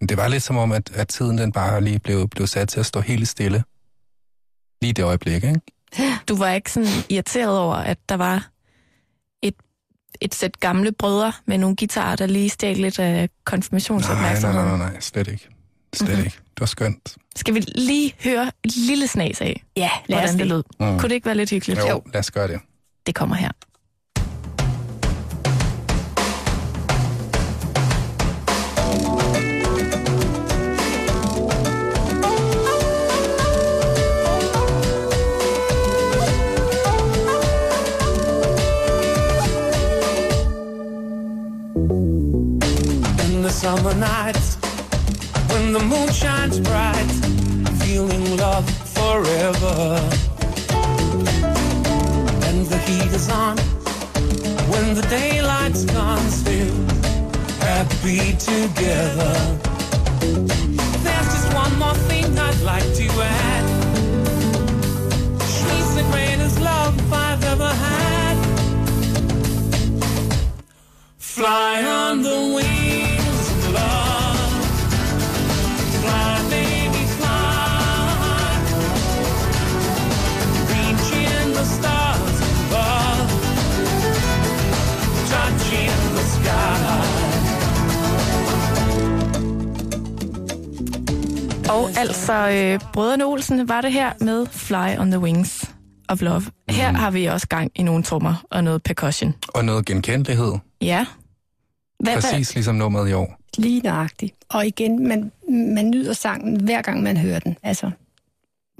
[0.00, 2.68] men det var lidt som om, at, at tiden den bare lige blev, blev sat
[2.68, 3.62] til at stå helt stille.
[4.82, 5.60] Lige det øjeblik, ikke?
[6.28, 8.48] Du var ikke sådan irriteret over, at der var
[9.42, 9.54] et,
[10.20, 14.66] et sæt gamle brødre med nogle guitarer, der lige stjal lidt af Nej, nej, konfirmationsopmærksomheden.
[14.68, 15.48] nej, nej, nej, slet ikke.
[15.94, 16.10] Slet Mhm.
[16.16, 16.24] mm-hmm.
[16.26, 16.36] ikke.
[16.36, 17.16] Det var skønt.
[17.36, 20.46] Skal vi lige høre et lille snas af, Ja, lad os hvordan det det.
[20.46, 20.62] lød?
[20.80, 20.98] Mm.
[20.98, 21.80] Kunne det ikke være lidt hyggeligt?
[21.80, 22.60] Jo, lad os gøre det.
[23.06, 23.50] Det kommer her.
[43.76, 44.56] Summer nights,
[45.50, 47.10] when the moon shines bright,
[47.82, 49.78] feeling love forever.
[52.46, 53.58] And the heat is on,
[54.72, 56.76] when the daylight's gone, still
[57.68, 59.34] happy together.
[61.04, 63.06] There's just one more thing I'd like to
[63.48, 63.66] add.
[65.56, 68.36] She's the greatest love I've ever had.
[71.18, 72.77] Fly on the wings
[91.70, 95.70] Og altså, øh, Brødrene Olsen var det her med Fly on the Wings
[96.08, 96.42] of Love.
[96.70, 99.34] Her har vi også gang i nogle trommer og noget percussion.
[99.48, 100.52] Og noget genkendelighed.
[100.80, 101.06] Ja.
[102.00, 103.38] Hvad, hvad, Præcis ligesom nummeret i år.
[103.58, 104.34] Lige nøjagtigt.
[104.48, 107.56] Og igen, man, man nyder sangen hver gang man hører den.
[107.62, 107.90] Altså,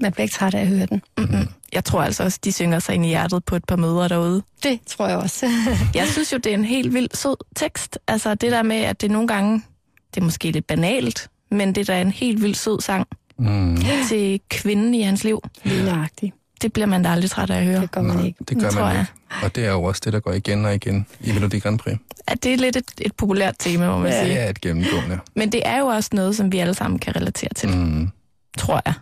[0.01, 1.01] man bliver ikke træt af at høre den.
[1.17, 1.47] mm-hmm.
[1.73, 4.43] Jeg tror altså også, de synger sig ind i hjertet på et par møder derude.
[4.63, 5.45] Det tror jeg også.
[5.95, 7.99] Jeg synes jo, det er en helt vild sød tekst.
[8.07, 9.61] Altså det der med, at det nogle gange,
[10.15, 13.07] det er måske lidt banalt, men det er da en helt vild sød sang
[13.41, 13.77] Mm.
[14.07, 15.41] til kvinden i hans liv.
[15.63, 16.35] Lige nøjagtigt.
[16.61, 17.81] Det bliver man da aldrig træt af at høre.
[17.81, 18.43] Det gør man Nej, ikke.
[18.49, 19.01] det gør tror man jeg.
[19.01, 19.45] ikke.
[19.45, 21.97] Og det er jo også det, der går igen og igen i Melodi Grand Prix.
[22.27, 24.23] At det er lidt et, et populært tema, må man sige.
[24.25, 25.19] Det er et gennemgående.
[25.35, 28.09] Men det er jo også noget, som vi alle sammen kan relatere til, mm.
[28.57, 28.93] Tror jeg.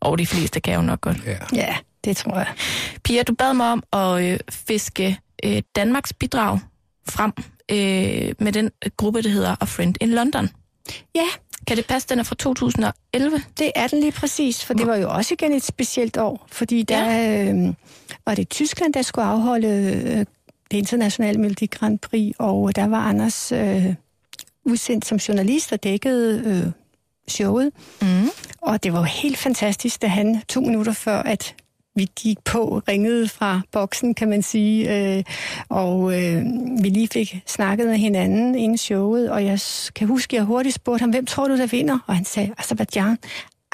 [0.00, 1.16] Og de fleste kan jo nok godt.
[1.26, 1.36] ja.
[1.54, 2.46] Ja, det tror jeg.
[3.04, 6.58] Pia, du bad mig om at øh, fiske øh, Danmarks bidrag
[7.08, 7.32] frem
[7.70, 10.48] øh, med den gruppe, der hedder A Friend in London.
[11.14, 11.26] Ja,
[11.66, 13.42] Kan det passe, den er fra 2011?
[13.58, 16.82] det er den lige præcis, for det var jo også igen et specielt år, fordi
[16.82, 17.52] der ja.
[17.52, 17.74] øh,
[18.26, 20.18] var det Tyskland, der skulle afholde øh,
[20.70, 23.94] det internationale Melodi Grand Prix, og der var Anders øh,
[24.64, 26.72] udsendt som journalist og dækkede øh,
[27.28, 27.72] showet.
[28.02, 28.28] Mm.
[28.60, 31.54] Og det var jo helt fantastisk, da han to minutter før, at
[31.96, 35.24] vi gik på, ringede fra boksen, kan man sige, øh,
[35.68, 36.42] og øh,
[36.82, 39.60] vi lige fik snakket med hinanden inden showet, og jeg
[39.94, 41.98] kan huske, at jeg hurtigt spurgte ham, hvem tror du, der vinder?
[42.06, 43.18] Og han sagde, Azerbaijan.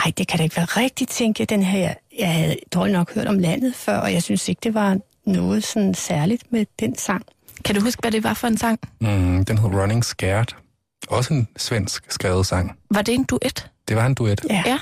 [0.05, 1.51] Ej, det kan da ikke være rigtigt, tænkte jeg.
[1.51, 4.75] Den her, jeg havde dårligt nok hørt om landet før, og jeg synes ikke, det
[4.75, 7.25] var noget sådan særligt med den sang.
[7.65, 8.81] Kan du huske, hvad det var for en sang?
[9.01, 10.47] Mm, den hed Running Scared.
[11.09, 12.79] Også en svensk skrevet sang.
[12.91, 13.71] Var det en duet?
[13.89, 14.41] Det var en duet.
[14.51, 14.63] Ja.
[14.67, 14.79] Ja.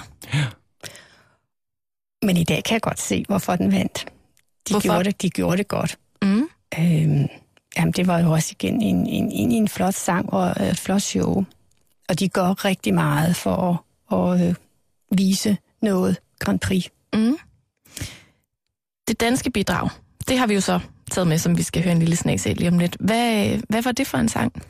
[2.23, 4.07] Men i dag kan jeg godt se, hvorfor den vandt.
[4.69, 4.89] De, Hvorfor?
[4.89, 5.99] gjorde det, de gjorde det godt.
[6.23, 6.49] Mm.
[6.79, 7.29] Øhm,
[7.77, 11.03] jamen, det var jo også igen en, en, en, en flot sang og et flot
[11.03, 11.45] show.
[12.09, 14.55] Og de gør rigtig meget for at, at øh,
[15.13, 16.87] vise noget Grand Prix.
[17.13, 17.37] Mm.
[19.09, 19.89] Det danske bidrag,
[20.29, 20.81] det har vi jo så
[21.11, 22.97] taget med, som vi skal høre en lille snas af lige om lidt.
[23.01, 24.63] Hvad, hvad var det for en sang?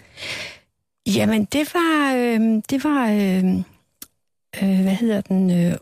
[1.06, 2.14] Jamen, det var...
[2.16, 3.44] Øh, det var øh,
[4.62, 5.50] øh, hvad hedder den?
[5.50, 5.76] Øh,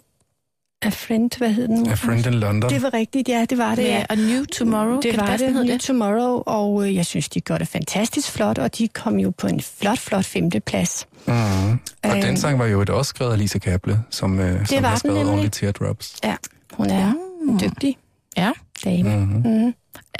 [0.82, 1.88] A Friend, hvad hed den?
[1.90, 2.70] A Friend in London.
[2.70, 3.84] Det var rigtigt, ja, det var det.
[3.84, 4.04] Ja.
[4.08, 5.00] A New Tomorrow?
[5.00, 5.80] Det kan var det, det, New det?
[5.80, 9.46] Tomorrow, og øh, jeg synes, de gjorde det fantastisk flot, og de kom jo på
[9.46, 11.06] en flot, flot femteplads.
[11.26, 11.32] Mm.
[11.34, 12.20] Og Øhm.
[12.22, 14.96] den sang var jo et også skrevet af Lisa Kaple, som, øh, som var har
[14.96, 15.28] skrevet.
[15.30, 16.16] Only Teardrops.
[16.24, 16.36] Ja,
[16.72, 17.12] hun er
[17.48, 17.58] Mm.
[17.58, 17.96] dygtig
[18.36, 18.50] Ja.
[18.84, 19.16] dame.
[19.16, 19.50] Mm-hmm.
[19.64, 19.74] Mm.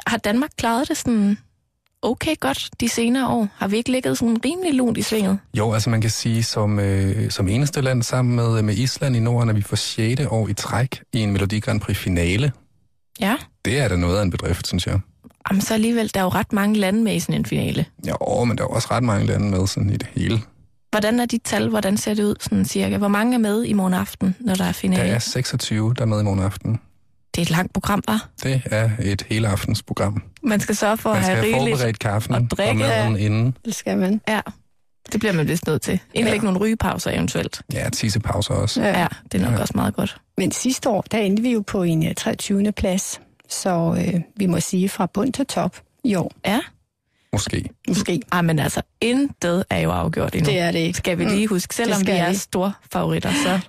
[0.06, 1.38] Har Danmark klaret det sådan
[2.02, 3.48] okay godt de senere år?
[3.56, 5.38] Har vi ikke ligget sådan rimelig lunt i svinget?
[5.54, 9.20] Jo, altså man kan sige, som, øh, som eneste land sammen med, med Island i
[9.20, 10.20] Norden, at vi for 6.
[10.30, 12.52] år i træk i en Melodi Grand Prix finale.
[13.20, 13.36] Ja.
[13.64, 15.00] Det er da noget af en bedrift, synes jeg.
[15.50, 17.84] Jamen så alligevel, der er jo ret mange lande med i sådan en finale.
[18.06, 20.40] Ja, men der er jo også ret mange lande med sådan i det hele.
[20.90, 21.68] Hvordan er de tal?
[21.68, 22.96] Hvordan ser det ud sådan cirka?
[22.96, 25.02] Hvor mange er med i morgen aften, når der er Der finale?
[25.08, 26.80] er 26, der er med i morgen aften.
[27.34, 28.28] Det er et langt program, var.
[28.42, 30.22] Det er et hele aftens program.
[30.42, 31.76] Man skal sørge for Man at skal have have rigeligt.
[31.78, 32.70] forberedt kaffen og drikke.
[32.70, 33.56] og maden inden.
[33.64, 34.20] Det skal man.
[34.28, 34.40] Ja,
[35.12, 36.00] det bliver man vist nødt til.
[36.14, 36.40] Indlæg ja.
[36.40, 37.60] nogle rygepauser eventuelt.
[37.72, 38.82] Ja, tisepauser også.
[38.82, 39.60] Ja, det er nok Ja.
[39.60, 40.16] også meget godt.
[40.38, 42.72] Men sidste år, der endte vi jo på en øh, 23.
[42.72, 43.20] plads.
[43.48, 46.32] Så øh, vi må sige fra bund til top i år.
[46.46, 46.60] Ja.
[47.32, 47.70] Måske.
[47.88, 48.20] Måske.
[48.32, 50.50] Ej, men altså, intet er jo afgjort endnu.
[50.50, 50.96] Det er det ikke.
[50.96, 53.60] Skal vi lige huske, selvom vi er store favoritter, så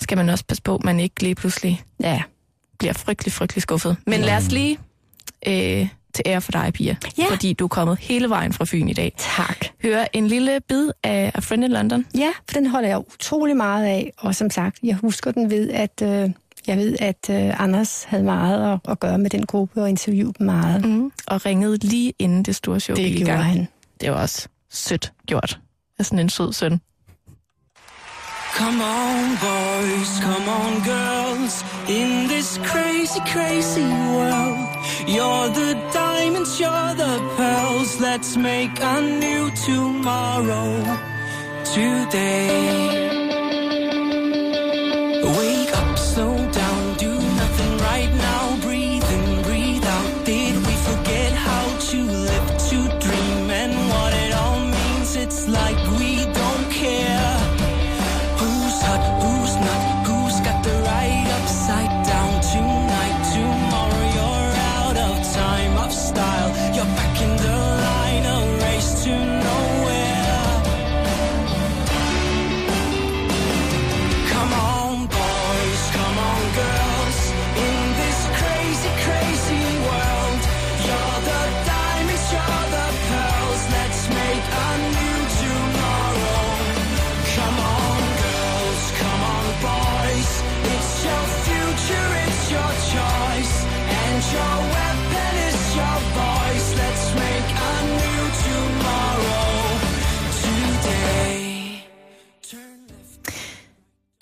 [0.00, 2.22] skal man også passe på, at man ikke lige pludselig Ja.
[2.78, 3.96] Bliver frygtelig, frygtelig skuffet.
[4.06, 4.78] Men lad os lige
[5.46, 7.24] øh, til ære for dig, Pia, Ja.
[7.30, 9.12] fordi du er kommet hele vejen fra Fyn i dag.
[9.36, 9.66] Tak.
[9.82, 12.06] Høre en lille bid af A Friend in London.
[12.18, 14.12] Ja, for den holder jeg utrolig meget af.
[14.18, 16.30] Og som sagt, jeg husker den ved, at øh,
[16.66, 20.32] jeg ved, at øh, Anders havde meget at, at gøre med den gruppe og interviewe
[20.38, 20.84] dem meget.
[20.84, 21.12] Mm.
[21.26, 23.44] Og ringede lige inden det store show Det gjorde gang.
[23.44, 23.68] han.
[24.00, 25.60] Det var også sødt gjort.
[25.98, 26.80] af sådan en sød søn.
[28.56, 34.68] Come on, boys, come on, girls, in this crazy, crazy world.
[35.08, 38.00] You're the diamonds, you're the pearls.
[38.00, 40.82] Let's make a new tomorrow
[41.64, 42.48] today.
[45.36, 46.63] Wake up, slow down,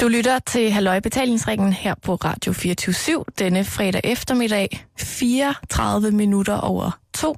[0.02, 6.90] Du lytter til Halløj Betalingsringen her på Radio 24 denne fredag eftermiddag, 34 minutter over
[7.14, 7.36] to.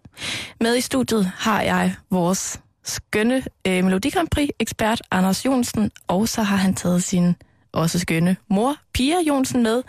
[0.61, 6.29] Med i studiet har jeg vores skønne øh, Melodi Grand Prix ekspert Anders Jonsen, og
[6.29, 7.35] så har han taget sin
[7.73, 9.83] også skønne mor, Pia Jonsen, med.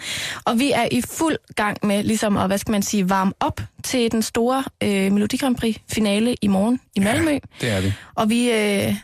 [0.45, 3.61] Og vi er i fuld gang med ligesom at, hvad skal man sige, varme op
[3.83, 7.31] til den store øh, Melodi Grand Prix finale i morgen i Malmø.
[7.31, 7.93] Ja, Det er vi.
[8.15, 8.95] Og vi øh,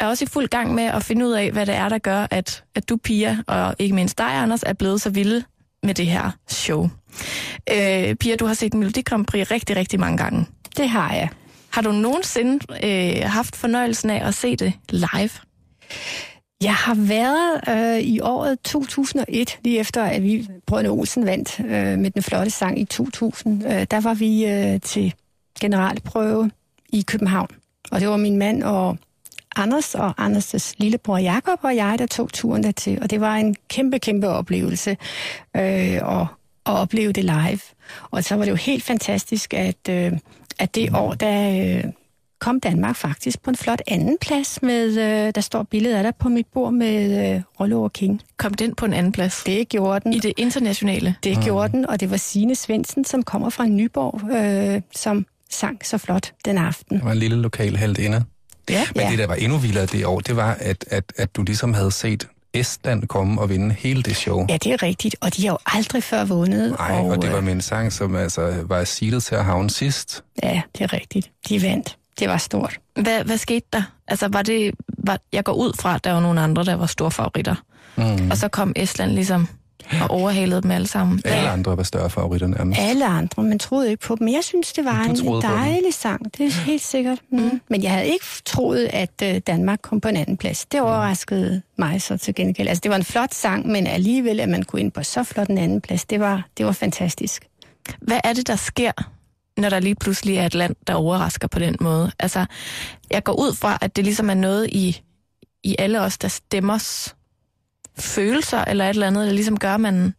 [0.00, 2.26] er også i fuld gang med at finde ud af, hvad det er, der gør,
[2.30, 5.44] at, at du, Pia, og ikke mindst dig, Anders, er blevet så vilde
[5.82, 6.90] med det her show.
[7.72, 10.46] Øh, Pia, du har set Melodi Grand Prix rigtig, rigtig mange gange.
[10.76, 11.28] Det har jeg.
[11.70, 15.30] Har du nogensinde øh, haft fornøjelsen af at se det live?
[16.62, 21.98] Jeg har været øh, i året 2001, lige efter at vi Brønde Olsen vandt øh,
[21.98, 23.66] med den flotte sang i 2000.
[23.66, 25.14] Øh, der var vi øh, til
[25.60, 26.50] generalprøve
[26.92, 27.48] i København.
[27.90, 28.98] Og det var min mand og
[29.56, 32.98] Anders og Anders' lillebror Jakob og jeg, der tog turen dertil.
[33.02, 34.90] Og det var en kæmpe, kæmpe oplevelse
[35.56, 36.26] øh, at,
[36.66, 37.60] at opleve det live.
[38.10, 40.12] Og så var det jo helt fantastisk, at, øh,
[40.58, 41.84] at det år, der øh,
[42.38, 46.14] kom Danmark faktisk på en flot anden plads med, øh, der står billedet af dig
[46.14, 48.22] på mit bord med øh, Rollo og King.
[48.36, 49.42] Kom den på en anden plads?
[49.46, 50.12] Det gjorde den.
[50.12, 51.14] I det internationale?
[51.24, 55.86] Det gjorde den, og det var Signe Svendsen, som kommer fra Nyborg, øh, som sang
[55.86, 56.96] så flot den aften.
[56.96, 58.24] Det var en lille lokal held inde.
[58.70, 59.10] Ja, Men ja.
[59.10, 61.92] det, der var endnu vildere det år, det var, at, at, at du ligesom havde
[61.92, 64.46] set Estland komme og vinde hele det show.
[64.48, 66.70] ja, det er rigtigt, og de har jo aldrig før vundet.
[66.78, 69.44] Nej, og, og det var øh, med en sang, som altså var seedet til at
[69.44, 70.24] havne sidst.
[70.42, 71.30] Ja, det er rigtigt.
[71.48, 71.96] De vandt.
[72.18, 72.78] Det var stort.
[73.02, 73.82] Hvad, hvad skete der?
[74.08, 76.86] Altså, var det, var, jeg går ud fra, at der var nogle andre, der var
[76.86, 77.54] store favoritter.
[77.96, 78.30] Mm.
[78.30, 79.48] Og så kom Estland ligesom
[80.02, 81.22] og overhalede dem alle sammen.
[81.24, 82.80] Alle andre var større favoritter nærmest.
[82.80, 84.24] Alle andre, man troede ikke på dem.
[84.24, 86.38] Men jeg synes, det var en dejlig sang.
[86.38, 87.18] Det er helt sikkert.
[87.32, 87.60] Mm.
[87.68, 90.66] Men jeg havde ikke troet, at øh, Danmark kom på en anden plads.
[90.66, 92.68] Det overraskede mig så til gengæld.
[92.68, 95.48] Altså, det var en flot sang, men alligevel, at man kunne ind på så flot
[95.48, 97.46] en anden plads, det var, det var fantastisk.
[98.00, 98.92] Hvad er det, der sker,
[99.60, 102.12] når der lige pludselig er et land, der overrasker på den måde?
[102.18, 102.46] Altså,
[103.10, 105.02] jeg går ud fra, at det ligesom er noget i,
[105.64, 107.14] i alle os, der stemmers
[107.98, 110.14] følelser, eller et eller andet, der ligesom gør, at man,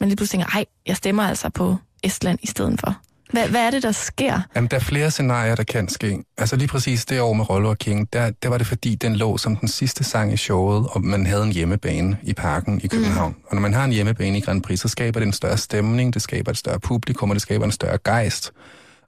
[0.00, 2.96] man lige pludselig tænker, ej, jeg stemmer altså på Estland i stedet for.
[3.30, 4.40] Hvad, hvad er det, der sker?
[4.56, 6.24] Jamen, der er flere scenarier, der kan ske.
[6.38, 9.16] Altså lige præcis det år med Rollo og King, der, der var det fordi, den
[9.16, 12.86] lå som den sidste sang i showet, og man havde en hjemmebane i parken i
[12.86, 13.32] København.
[13.32, 13.44] Mm.
[13.48, 16.14] Og når man har en hjemmebane i Grand Prix, så skaber det en større stemning,
[16.14, 18.52] det skaber et større publikum, og det skaber en større gejst.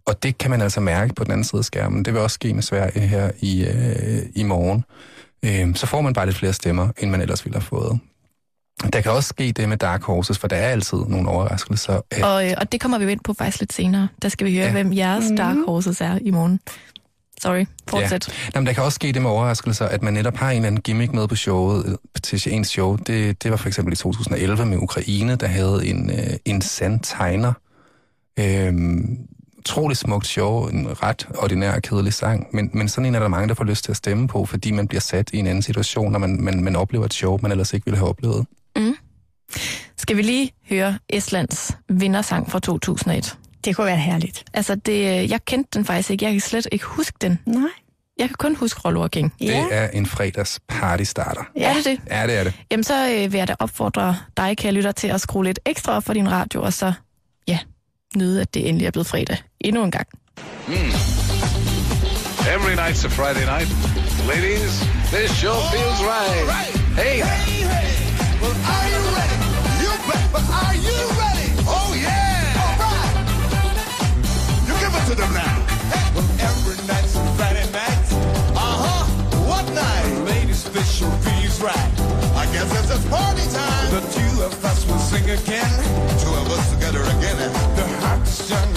[0.07, 2.05] Og det kan man altså mærke på den anden side af skærmen.
[2.05, 4.85] Det vil også ske med Sverige her i, øh, i morgen.
[5.47, 7.99] Øh, så får man bare lidt flere stemmer, end man ellers ville have fået.
[8.93, 12.01] Der kan også ske det med Dark Horses, for der er altid nogle overraskelser.
[12.11, 14.09] At, Og, øh, og det kommer vi jo ind på faktisk lidt senere.
[14.23, 14.73] Der skal vi høre, Ja.
[14.73, 16.61] hvem jeres Dark Horses er i morgen.
[17.43, 18.29] Sorry, fortsæt.
[18.29, 18.33] Ja.
[18.55, 20.81] Jamen, der kan også ske det med overraskelser, at man netop har en eller anden
[20.83, 22.97] gimmick med på showet, øh, til ens show.
[22.97, 27.53] Det, det var for eksempel i 2011 med Ukraine, der havde en, øh, en sandtegner.
[28.39, 29.19] Øhm,
[29.67, 33.29] utrolig smukt show, en ret ordinær og kedelig sang, men, men sådan en er der
[33.29, 35.63] mange, der får lyst til at stemme på, fordi man bliver sat i en anden
[35.63, 38.47] situation, når man, man, man oplever et show, man ellers ikke ville have oplevet.
[39.97, 43.37] Skal vi lige høre Estlands vindersang fra 2001?
[43.65, 44.45] Det kunne være herligt.
[44.55, 46.25] Altså, det, jeg kendte den faktisk ikke.
[46.25, 47.39] Jeg kan slet ikke huske den.
[47.47, 47.71] Nej.
[48.19, 49.33] Jeg kan kun huske Rollo og King.
[49.41, 49.47] Ja.
[49.47, 51.43] Det er en fredags party starter.
[51.57, 51.71] Ja.
[51.71, 52.01] Er det det?
[52.11, 52.53] Ja, det er det.
[52.71, 55.97] Jamen, så øh, vil jeg da opfordre dig, kære lytter, til at skrue lidt ekstra
[55.97, 56.93] op for din radio, og så, ja,
[58.15, 59.37] nyde, at det endelig er blevet fredag.
[59.61, 60.07] Endnu en gang.
[62.55, 63.69] Every night's a Friday night.
[64.29, 64.75] Ladies,
[65.15, 66.47] this show feels right.
[67.01, 67.17] Hey,
[68.43, 69.37] Well, are you ready?
[69.83, 71.49] You bet, but are you ready?
[71.77, 72.63] Oh, yeah!
[72.63, 73.13] All right!
[74.67, 75.57] You give it to them now.
[76.15, 78.07] Well, every night's a Friday night.
[78.67, 79.05] Uh-huh.
[79.51, 80.11] What night?
[80.33, 81.91] Ladies, this show feels right.
[82.43, 83.89] I guess it's a party time.
[83.97, 84.76] The two of us
[85.31, 85.71] again.
[86.21, 87.37] Two of us together again.
[87.75, 88.76] The hottest jungle,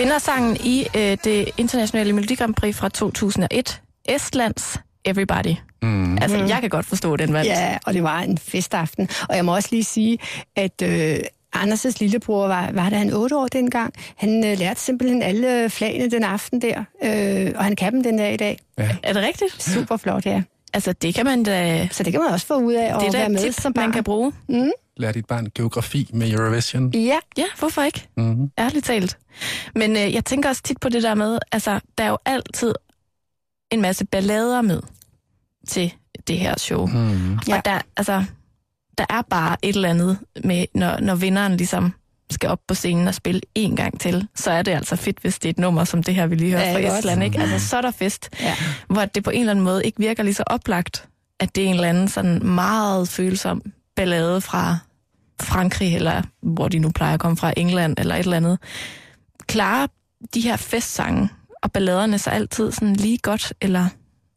[0.00, 3.80] Vindersangen i øh, det internationale Melodi Grand Prix fra 2001.
[4.04, 5.54] Estlands Everybody.
[5.82, 6.18] Mm.
[6.18, 7.46] Altså, jeg kan godt forstå den valg.
[7.46, 9.08] Ja, og det var en festaften.
[9.28, 10.18] Og jeg må også lige sige,
[10.56, 11.18] at, øh,
[11.56, 13.94] Anders' lillebror var, var der han otte år dengang.
[14.16, 18.16] Han øh, lærte simpelthen alle flagene den aften der, øh, og han kan dem den
[18.16, 18.58] dag i dag.
[18.78, 18.88] Ja.
[19.02, 19.62] Er det rigtigt?
[19.62, 20.42] Super flot, ja.
[20.74, 21.88] Altså, det kan man da...
[21.92, 23.52] Så det kan man også få ud af at Det er da være med tip,
[23.60, 23.84] som barn.
[23.84, 24.32] man kan bruge.
[24.48, 24.70] Mm.
[24.96, 26.90] Lær dit barn geografi med Eurovision.
[26.94, 28.08] Ja, Ja, hvorfor ikke?
[28.16, 28.50] Mm-hmm.
[28.58, 29.18] Ærligt talt.
[29.74, 32.74] Men øh, jeg tænker også tit på det der med, altså, der er jo altid
[33.70, 34.80] en masse ballader med
[35.68, 35.92] til
[36.26, 36.86] det her show.
[36.86, 37.32] Mm.
[37.32, 37.38] Ja.
[37.48, 37.56] Ja.
[37.56, 38.24] Og der, altså,
[38.98, 41.92] der er bare et eller andet med, når, når vinderen ligesom
[42.30, 45.38] skal op på scenen og spille en gang til, så er det altså fedt, hvis
[45.38, 47.22] det er et nummer som det her, vi lige hørte Ja, fra ikke Estland.
[47.24, 47.38] Ikke?
[47.40, 48.56] Altså, så er der fest, ja.
[48.88, 51.08] hvor det på en eller anden måde ikke virker lige så oplagt,
[51.40, 53.62] at det er en eller anden sådan meget følsom
[54.00, 54.78] ballade fra
[55.42, 58.58] Frankrig, eller hvor de nu plejer at komme fra, England eller et eller andet.
[59.46, 59.86] Klarer
[60.34, 61.28] de her festsange
[61.62, 63.86] og balladerne så altid sådan lige godt, eller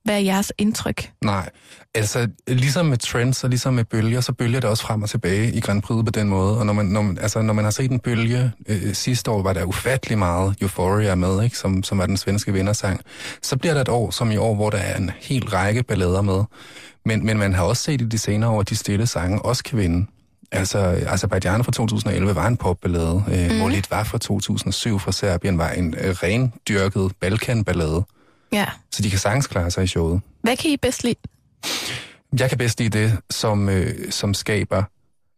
[0.04, 1.12] hvad er jeres indtryk?
[1.22, 1.50] Nej,
[1.96, 5.54] altså ligesom med trends og ligesom med bølger, så bølger det også frem og tilbage
[5.54, 6.60] i Grand Prix på den måde.
[6.60, 9.44] Og når man, når man, altså, når man har set en bølge, øh, sidste år
[9.44, 11.58] var der ufattelig meget Euphoria med, ikke?
[11.58, 13.02] Som, som var den svenske vindersang.
[13.42, 16.22] Så bliver der et år som i år, hvor der er en hel række ballader
[16.22, 16.44] med.
[17.06, 19.64] Men, men man har også set i de senere år, at de stille sange også
[19.64, 20.08] kan vinde.
[20.52, 23.24] Altså, Azerbaijan fra 2011 var en popballade.
[23.32, 23.58] Øh, mm.
[23.58, 28.04] Molit var fra 2007 fra Serbien var en øh, rendyrket Balkan-ballade.
[28.52, 28.66] Ja.
[28.92, 30.22] Så de kan sagtens klare sig i showet.
[30.42, 31.16] Hvad kan I bedst lide?
[32.40, 34.84] Jeg kan bedst lide det, som, øh, som skaber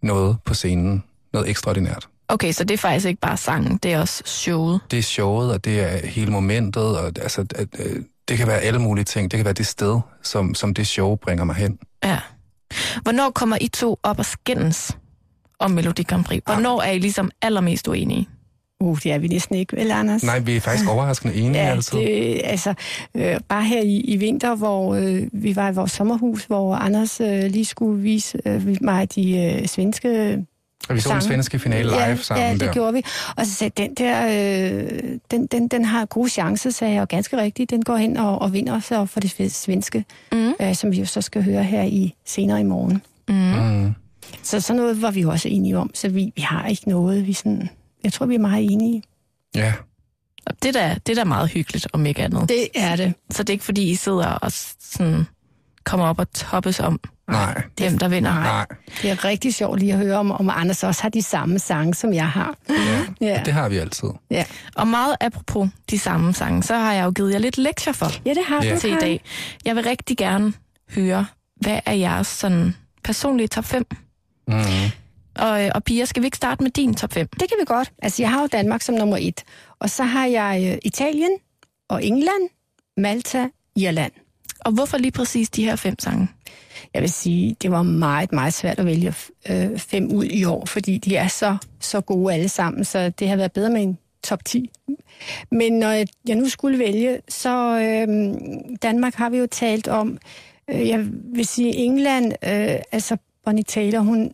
[0.05, 1.03] noget på scenen.
[1.33, 2.07] Noget ekstraordinært.
[2.27, 4.81] Okay, så det er faktisk ikke bare sangen, det er også showet.
[4.91, 8.59] Det er showet, og det er hele momentet, og altså, at, øh, det kan være
[8.59, 9.31] alle mulige ting.
[9.31, 11.79] Det kan være det sted, som, som det show bringer mig hen.
[12.03, 12.19] Ja.
[13.03, 14.97] Hvornår kommer I to op og skændes
[15.59, 16.41] om Melodi Grand Prix?
[16.45, 18.29] Hvornår er I ligesom allermest uenige?
[18.79, 20.23] Uh, det er vi næsten ikke, vel, Anders?
[20.23, 21.97] Nej, vi er faktisk overraskende enige Ja, altid.
[21.97, 22.73] det, altså,
[23.15, 27.21] øh, bare her i, i vinter, hvor øh, vi var i vores sommerhus, hvor Anders
[27.21, 30.37] øh, lige skulle vise øh, mig de øh, svenske
[30.89, 32.73] Og vi så den svenske finale live ja, sammen Ja, det der.
[32.73, 33.03] gjorde vi.
[33.35, 34.89] Og så sagde den der, øh,
[35.31, 38.41] den, den, den har gode chancer, sagde jeg, og ganske rigtigt, den går hen og,
[38.41, 40.53] og vinder så for det svenske, Mm.
[40.61, 43.01] øh, som vi jo så skal høre her i senere i morgen.
[43.27, 43.35] Mm.
[43.35, 43.93] Mm.
[44.43, 47.27] Så sådan noget var vi jo også enige om, så vi, vi har ikke noget,
[47.27, 47.69] vi sådan,
[48.03, 49.03] jeg tror, vi er meget enige.
[49.55, 49.73] Ja.
[50.45, 52.49] Og det er da, det er da meget hyggeligt, om ikke andet.
[52.49, 53.13] Det er det.
[53.31, 55.25] Så det er ikke fordi, I sidder og sådan
[55.85, 57.61] kommer op og toppes om, Nej.
[57.77, 58.33] hvem der vinder.
[58.33, 58.65] Nej.
[59.01, 61.93] Det er rigtig sjovt lige at høre, om, om Anders også har de samme sange,
[61.93, 62.55] som jeg har.
[62.69, 62.75] Ja.
[63.21, 64.09] Ja, Det har vi altid.
[64.31, 64.45] ja.
[64.75, 68.07] Og meget apropos de samme sange, så har jeg jo givet jer lidt lektier for
[68.25, 68.73] ja det har Ja.
[68.75, 68.79] du.
[68.79, 69.21] til i dag.
[69.65, 70.53] Jeg vil rigtig gerne
[70.95, 71.25] høre,
[71.61, 73.85] hvad er jeres sådan personlige top 5?
[74.47, 74.55] Mm.
[75.35, 77.27] Og, og Pia, skal vi ikke starte med din top 5?
[77.27, 77.91] Det kan vi godt.
[78.01, 79.43] Altså, jeg har jo Danmark som nummer et.
[79.79, 81.31] Og så har jeg øh, Italien
[81.89, 82.49] og England,
[82.97, 84.11] Malta, Irland.
[84.65, 86.27] Og hvorfor lige præcis de her fem sange?
[86.93, 89.13] Jeg vil sige, det var meget, meget svært at vælge
[89.49, 93.29] øh, fem ud i år, fordi de er så, så gode alle sammen, så det
[93.29, 94.69] har været bedre med en top 10.
[95.51, 98.33] Men når jeg, nu skulle vælge, så øh,
[98.81, 100.17] Danmark har vi jo talt om.
[100.69, 101.05] Øh, jeg
[101.35, 104.31] vil sige, England, øh, altså Bonnie Taylor, hun,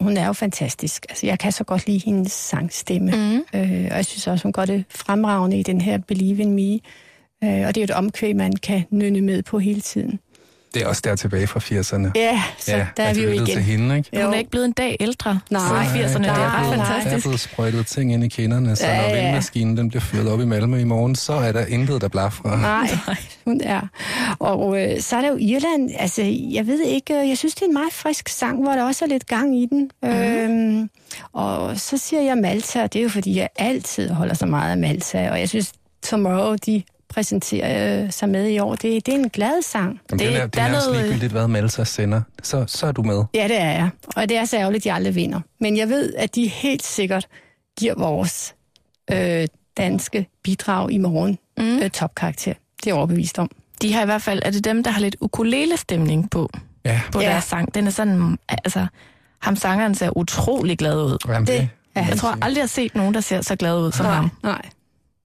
[0.00, 1.06] hun er jo fantastisk.
[1.08, 3.10] Altså, jeg kan så godt lide hendes sangstemme.
[3.10, 3.60] Mm.
[3.60, 6.78] Øh, og jeg synes også, hun gør det fremragende i den her Believe in Me.
[7.44, 10.18] Øh, og det er jo et omkvæd, man kan nynne med på hele tiden.
[10.74, 12.10] Det er også der tilbage fra 80'erne.
[12.14, 13.46] Ja, så ja, der er vi jo igen.
[13.46, 14.24] til hende, ikke?
[14.24, 15.60] Hun er ikke blevet en dag ældre Nej.
[15.86, 16.18] siden 80'erne.
[16.18, 16.76] Det er nej, ret nej.
[16.76, 17.24] Der er fantastisk.
[17.26, 19.22] blevet sprøjtet ting ind i kinderne, så Ja, når ja.
[19.24, 22.56] vindmaskinen den bliver fyret op i Malmø i morgen, så er der intet, der blafrer.
[22.56, 22.88] Nej,
[23.44, 23.80] hun er.
[24.38, 25.90] Og øh, så er der jo Irland.
[25.98, 26.22] Altså,
[26.52, 29.04] jeg ved ikke, øh, jeg synes, det er en meget frisk sang, hvor der også
[29.04, 29.90] er lidt gang i den.
[30.02, 30.08] Mm.
[30.08, 30.90] Øhm,
[31.32, 34.70] og så siger jeg Malta, og det er jo fordi, jeg altid holder så meget
[34.70, 35.72] af Malta, og jeg synes,
[36.02, 38.74] Tomorrow, de præsenterer øh, sig med i år.
[38.74, 40.00] Det, det er en glad sang.
[40.10, 42.22] Jamen, det, Det- er, det der er nærmest noget- ligegyldigt, hvad Malta sender.
[42.42, 43.24] Så, så er du med.
[43.34, 43.90] Ja, det er jeg.
[44.16, 45.40] Og det er så ærgerligt, at de aldrig vinder.
[45.60, 47.26] Men jeg ved, at de helt sikkert
[47.78, 48.54] giver vores
[49.12, 49.46] øh,
[49.76, 51.78] danske bidrag i morgen Mm.
[51.78, 52.52] øh, topkarakter.
[52.52, 53.50] Det er jeg overbevist om.
[53.82, 56.50] De har i hvert fald, er det dem, der har lidt ukulele-stemning på,
[56.84, 57.28] Ja, på Ja.
[57.28, 57.74] deres sang?
[57.74, 58.86] Den er sådan, altså,
[59.38, 61.18] ham sangeren ser utrolig glad ud.
[61.28, 63.78] Jamen, Det det, er Jeg tror aldrig, jeg har set nogen, der ser så glad
[63.78, 64.30] ud som nej, ham.
[64.42, 64.62] nej.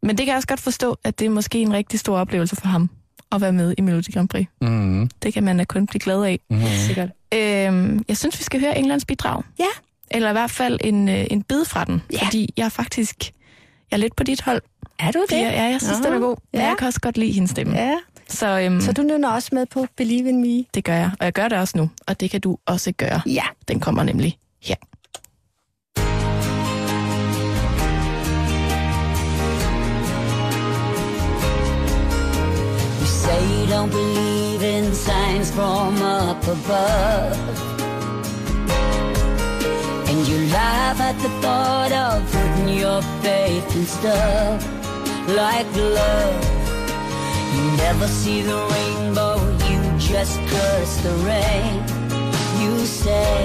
[0.06, 2.56] Men det kan jeg også godt forstå, at det er måske en rigtig stor oplevelse
[2.56, 2.90] for ham
[3.32, 4.46] at være med i Melodi Grand Prix.
[4.62, 6.40] mm, Det kan man da kun blive glad af.
[6.50, 6.62] mm.
[6.88, 7.10] Sikkert.
[7.34, 9.44] Øhm, jeg synes, vi skal høre Englands bidrag.
[9.60, 9.66] Ja.
[10.12, 12.02] Eller i hvert fald en, øh, en bid fra den.
[12.14, 12.26] Ja.
[12.26, 13.32] Fordi jeg er faktisk
[13.92, 14.62] jeg er lidt på dit hold.
[15.00, 15.36] Er du det?
[15.38, 16.36] Ja, jeg synes, Nå, den er god.
[16.54, 16.68] Men ja.
[16.68, 17.78] jeg kan også godt lide hendes stemme.
[17.78, 17.96] Ja.
[18.30, 20.66] Så, øhm, Så du nynner også med på Believe in Me?
[20.74, 21.12] det gør jeg.
[21.20, 21.90] Og jeg gør det også nu.
[22.08, 23.22] Og det kan du også gøre.
[23.26, 23.44] Ja.
[23.68, 24.76] Den kommer nemlig her.
[33.26, 37.34] Say you don't believe in signs from up above.
[40.10, 44.60] And you laugh at the thought of putting your faith in stuff
[45.42, 46.36] like love.
[47.56, 49.36] You never see the rainbow,
[49.70, 51.76] you just curse the rain.
[52.62, 52.74] You
[53.04, 53.36] say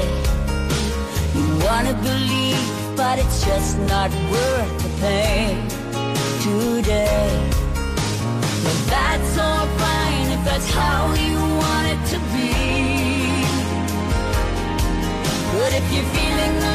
[1.36, 5.56] you wanna believe, but it's just not worth the pain
[6.44, 7.59] today.
[9.00, 12.50] That's all fine if that's how you want it to be.
[15.56, 16.69] But if you're feeling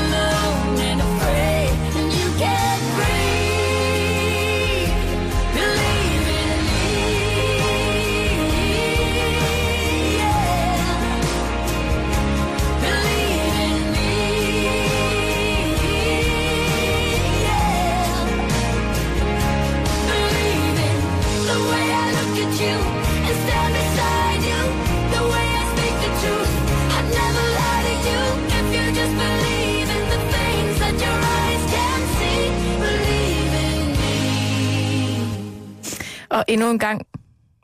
[36.36, 37.02] Og endnu en gang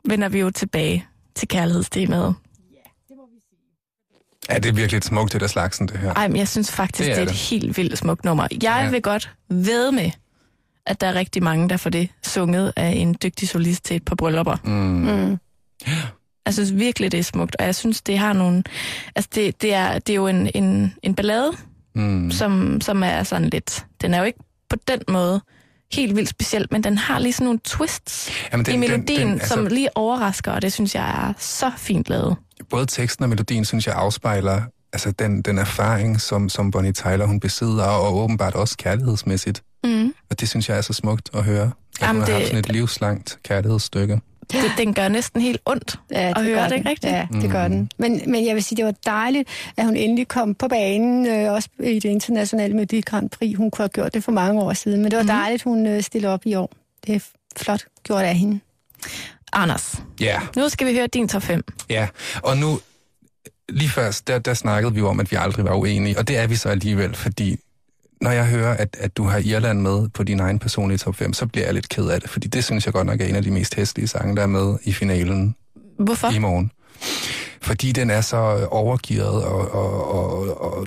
[0.04, 2.34] vender vi jo tilbage til kærlighedstemaet.
[4.50, 6.14] Ja, det er virkelig et smukt, det der slagsen, det her.
[6.14, 8.42] Ej, men jeg synes faktisk, Det det er det er et helt vildt smukt nummer.
[8.52, 8.78] Jeg Ja.
[8.84, 8.90] ja.
[8.90, 10.10] vil godt ved med,
[10.86, 14.04] at der er rigtig mange, der får det sunget af en dygtig solist til et
[14.04, 14.56] par bryllupper.
[14.64, 14.70] Mm.
[14.72, 15.38] Mm.
[16.46, 18.62] Jeg synes virkelig, det er smukt, og jeg synes, det har nogle...
[19.16, 21.52] Altså, det, det, er, det er jo en, en, en ballade,
[21.94, 22.30] Mm.
[22.30, 23.86] som, som er sådan lidt...
[24.02, 25.40] Den er jo ikke på den måde
[25.92, 29.32] helt vildt speciel, men den har lige sådan nogle twists Jamen, i melodien, den, den,
[29.32, 29.54] altså...
[29.54, 32.36] som lige overrasker, og det synes jeg er så fint lavet.
[32.70, 34.62] både teksten og melodien, synes jeg, afspejler
[34.92, 39.62] altså den, den erfaring, som, som Bonnie Tyler hun besidder, og åbenbart også kærlighedsmæssigt.
[39.84, 40.14] Mm.
[40.30, 41.62] Og det synes jeg er så smukt at høre.
[42.00, 44.20] At Jamen, hun har haft sådan et livslangt kærlighedsstykke.
[44.52, 47.12] Det, den gør næsten helt ondt Ja, at det høre gør det, ikke rigtigt?
[47.12, 47.90] Ja, det gør den.
[47.98, 51.52] Men, men jeg vil sige, det var dejligt, at hun endelig kom på banen, øh,
[51.52, 53.56] også i det internationale Melodi Grand Prix.
[53.56, 55.28] Hun kunne have gjort det for mange år siden, men det var Mhm.
[55.28, 56.72] dejligt, hun øh, stillede op i år.
[57.06, 57.20] Det er
[57.56, 58.60] flot gjort af hende.
[59.52, 61.62] Anders, Ja, nu skal vi høre din top 5.
[61.90, 62.08] ja.
[62.42, 62.80] Og nu,
[63.68, 66.38] lige først, der, der snakkede vi jo om, at vi aldrig var uenige, og det
[66.38, 67.56] er vi så alligevel, fordi
[68.22, 71.32] når jeg hører, at, at du har Irland med på din egen personlige top 5,
[71.32, 73.36] så bliver jeg lidt ked af det, fordi det synes jeg godt nok er en
[73.36, 75.54] af de mest hæslige sange, der er med i finalen
[75.98, 76.28] Hvorfor?
[76.28, 76.70] i morgen.
[77.62, 80.86] Fordi den er så overgivet og, og, og, og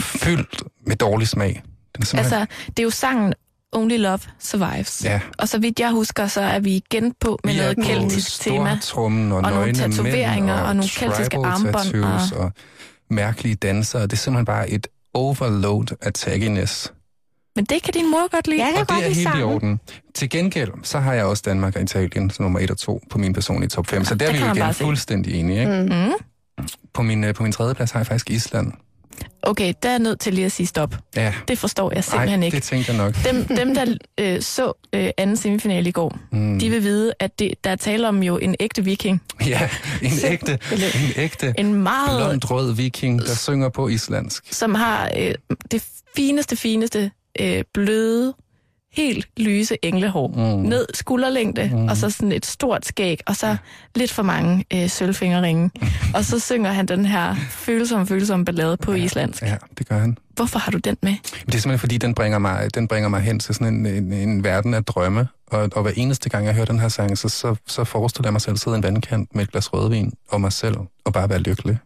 [0.00, 1.62] fyldt med dårlig smag.
[1.94, 3.34] Den er simpelthen- Altså, det er jo sangen
[3.72, 5.04] Only Love Survives.
[5.04, 5.20] Ja.
[5.38, 8.78] Og så vidt jeg husker, så er vi igen på med Vi noget keltisk tema.
[8.94, 12.20] og, og nogle tatoveringer mænd, og nogle keltiske armbånd og...
[12.44, 12.52] og
[13.10, 14.02] mærkelige dansere.
[14.02, 14.86] Det er simpelthen bare et
[15.16, 16.92] overload af tagginess.
[17.56, 18.58] Men det kan din mor godt lide.
[18.58, 19.80] Ja, Og det er helt i orden.
[20.14, 23.18] Til gengæld, så har jeg også Danmark og Italien som nummer 1 og 2 på
[23.18, 24.04] min personlige top 5.
[24.04, 25.60] Så der er vi kan jo igen fuldstændig enige.
[25.60, 25.72] Ikke?
[25.72, 26.12] Mm.
[26.58, 26.66] Mm.
[26.94, 28.72] På, min, øh, på min tredje plads har jeg faktisk Island.
[29.42, 30.94] Okay, der er jeg nødt til lige at sige stop.
[31.16, 32.54] Ja, Det forstår jeg simpelthen Ej, ikke.
[32.56, 33.14] det tænkte jeg nok.
[33.24, 36.58] Dem, dem der øh, så øh, anden semifinale i går, Mm.
[36.58, 39.22] de vil vide, at det, der er tale om jo en ægte viking.
[39.46, 39.68] Ja,
[40.02, 40.78] en ægte, en
[41.16, 44.44] ægte En meget, blond rød viking, der synger på islandsk.
[44.50, 45.34] som har øh,
[45.70, 45.84] det
[46.16, 47.10] fineste, fineste,
[47.40, 48.34] øh, bløde,
[48.96, 50.28] helt lyse englehår.
[50.56, 50.62] Mm.
[50.62, 51.88] Ned skulderlængde, Mm.
[51.88, 53.56] og så sådan et stort skæg, og så
[53.94, 55.70] lidt for mange øh, sølvfingerringe.
[56.14, 59.42] og så synger han den her følsomme, følsomme ballade på islandsk.
[59.42, 60.18] Ja, det gør han.
[60.36, 61.12] Hvorfor har du den med?
[61.22, 64.12] Det er simpelthen fordi, den bringer mig, den bringer mig hen til sådan en, en,
[64.12, 65.28] en verden af drømme.
[65.46, 68.32] Og, og hver eneste gang, jeg hører den her sang, så, så, så forestiller jeg
[68.32, 71.28] mig selv sidde i en vandkant med et glas rødvin og mig selv, og bare
[71.28, 71.78] være lykkelig.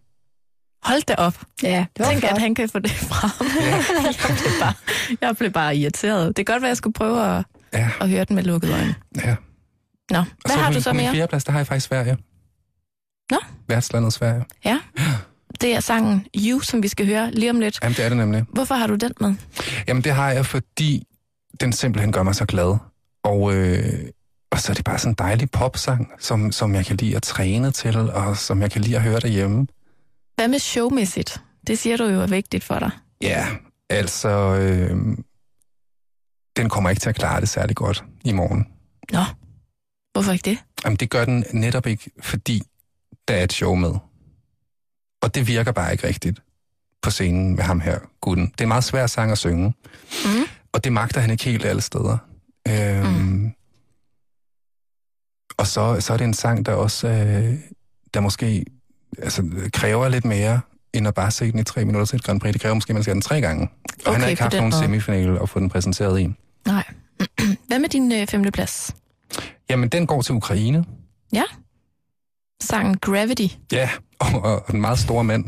[0.83, 1.35] Hold da op.
[1.63, 2.33] Ja, det var Tænk, flot.
[2.33, 3.47] at han kan få det frem.
[3.67, 4.75] jeg, blev bare,
[5.21, 6.37] jeg blev bare irriteret.
[6.37, 8.73] Det kan godt være, at jeg skulle prøve at, Ja, at høre den med lukkede
[8.73, 8.95] øjne.
[9.17, 9.37] ja.
[10.11, 11.15] Nå, Og hvad har på du min, så på min mere?
[11.15, 12.17] fjerde plads, der har jeg faktisk Sverige.
[13.31, 13.39] Nå.
[13.69, 14.45] Værtslandet Sverige.
[15.61, 17.79] Det er sangen You, som vi skal høre lige om lidt.
[17.83, 18.45] Jamen, det er det nemlig.
[18.53, 19.35] Hvorfor har du den med?
[19.89, 21.07] Jamen, det har jeg, fordi
[21.61, 22.77] den simpelthen gør mig så glad.
[23.25, 23.85] Og, øh,
[24.53, 27.23] og så er det bare sådan en dejlig popsang, som, som jeg kan lide at
[27.23, 29.67] træne til, og som jeg kan lide at høre derhjemme.
[30.41, 31.41] Hvad med showmæssigt?
[31.67, 32.91] Det siger du jo er vigtigt for dig.
[33.23, 33.47] Ja,
[33.89, 34.29] altså...
[34.29, 35.17] Øh,
[36.57, 38.67] den kommer ikke til at klare det særlig godt i morgen.
[39.13, 39.23] Nå,
[40.13, 40.59] hvorfor ikke det?
[40.85, 42.63] Jamen, det gør den netop ikke, fordi
[43.29, 43.95] der er et show med.
[45.23, 46.43] Og det virker bare ikke rigtigt
[47.03, 48.47] på scenen med ham her, gutten.
[48.47, 49.75] Det er en meget svær sang at synge,
[50.25, 50.45] Mm.
[50.73, 52.19] og det magter han ikke helt alle steder.
[52.69, 53.53] Øhm, Mm.
[55.59, 57.59] Og så, så er det en sang, der også øh,
[58.15, 58.65] der måske
[59.19, 59.43] altså,
[59.73, 60.61] kræver lidt mere,
[60.93, 62.53] end at bare se den i tre minutter til et Grand Prix.
[62.53, 63.63] Det kræver måske, at man skal have den tre gange.
[63.63, 64.83] Og okay, han har ikke haft nogen måde.
[64.85, 66.29] semifinale at få den præsenteret i.
[66.67, 66.85] Nej.
[67.69, 68.95] Hvad med din øh, femte plads?
[69.71, 70.85] Jamen, den går til Ukraine.
[72.63, 73.47] Sangen Gravity.
[73.73, 75.45] Ja, og, og, og den meget store mand.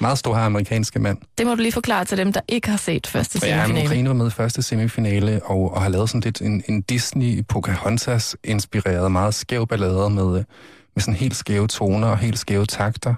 [0.00, 1.18] Meget stor amerikanske mand.
[1.38, 3.86] Det må du lige forklare til dem, der ikke har set første Ja, semifinale.
[3.86, 7.44] Ukraine var med i første semifinale, og, og har lavet sådan lidt en, en Disney
[7.48, 10.44] Pocahontas-inspireret, meget skæv ballade med, øh,
[10.96, 13.14] med sådan helt skæve toner og helt skæve takter,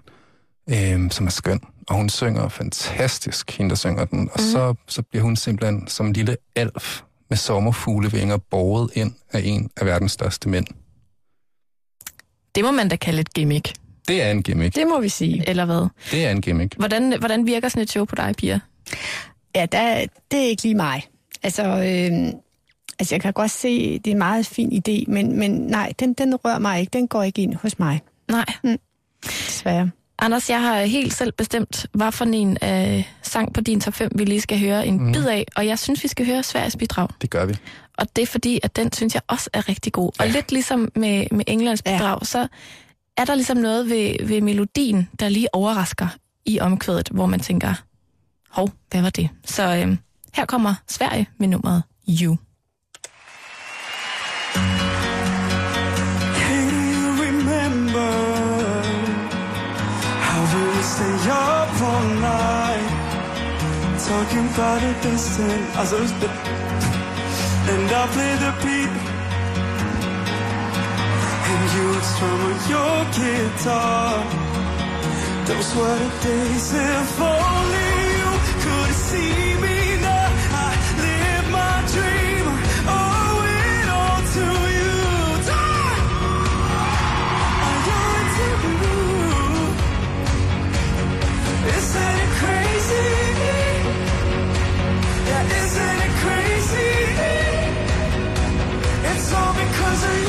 [0.70, 1.60] øhm, som er skøn.
[1.88, 4.30] Og hun synger fantastisk, hende der synger den.
[4.32, 4.46] Og mm.
[4.52, 7.00] så, så bliver hun simpelthen som en lille alf
[7.30, 10.66] med sommerfuglevinger borget ind af en af verdens største mænd.
[12.54, 13.74] Det må man da kalde et gimmick,
[14.08, 14.74] Det er en gimmick.
[14.74, 15.48] Det må vi sige.
[15.48, 15.88] eller hvad?
[16.10, 16.74] Det er en gimmick.
[16.76, 18.60] Hvordan, hvordan virker sådan et show på dig, Pia?
[19.54, 21.02] Ja, der, det er ikke lige mig.
[21.42, 22.32] Altså, øh,
[22.98, 26.12] altså, jeg kan godt se, det er en meget fin idé, men, men nej, den,
[26.12, 26.90] den rører mig ikke.
[26.90, 28.44] Den går ikke ind hos mig, Nej.
[29.24, 29.90] desværre.
[30.18, 34.10] Anders, jeg har helt selv bestemt, hvad for en øh, sang på din top 5,
[34.14, 35.12] vi lige skal høre en mm.
[35.12, 37.08] bid af, og jeg synes, vi skal høre Sveriges bidrag.
[37.20, 37.54] Det gør vi.
[37.98, 40.10] Og det er fordi, at den synes jeg også er rigtig god.
[40.20, 41.96] Og lidt ligesom med, med Englands Ja.
[41.98, 42.48] bidrag, så
[43.16, 46.08] er der ligesom noget ved, ved melodien, der lige overrasker
[46.46, 47.74] i omkvædet, hvor man tænker,
[48.50, 49.28] hov, hvad var det?
[49.44, 49.96] Så øh,
[50.34, 52.36] her kommer Sverige med nummeret You.
[64.08, 66.12] Talking about a distant others
[67.70, 68.94] and I play the beat?
[71.50, 74.14] And you would strum on your guitar.
[75.46, 77.97] Those were the days if only
[99.58, 100.27] because of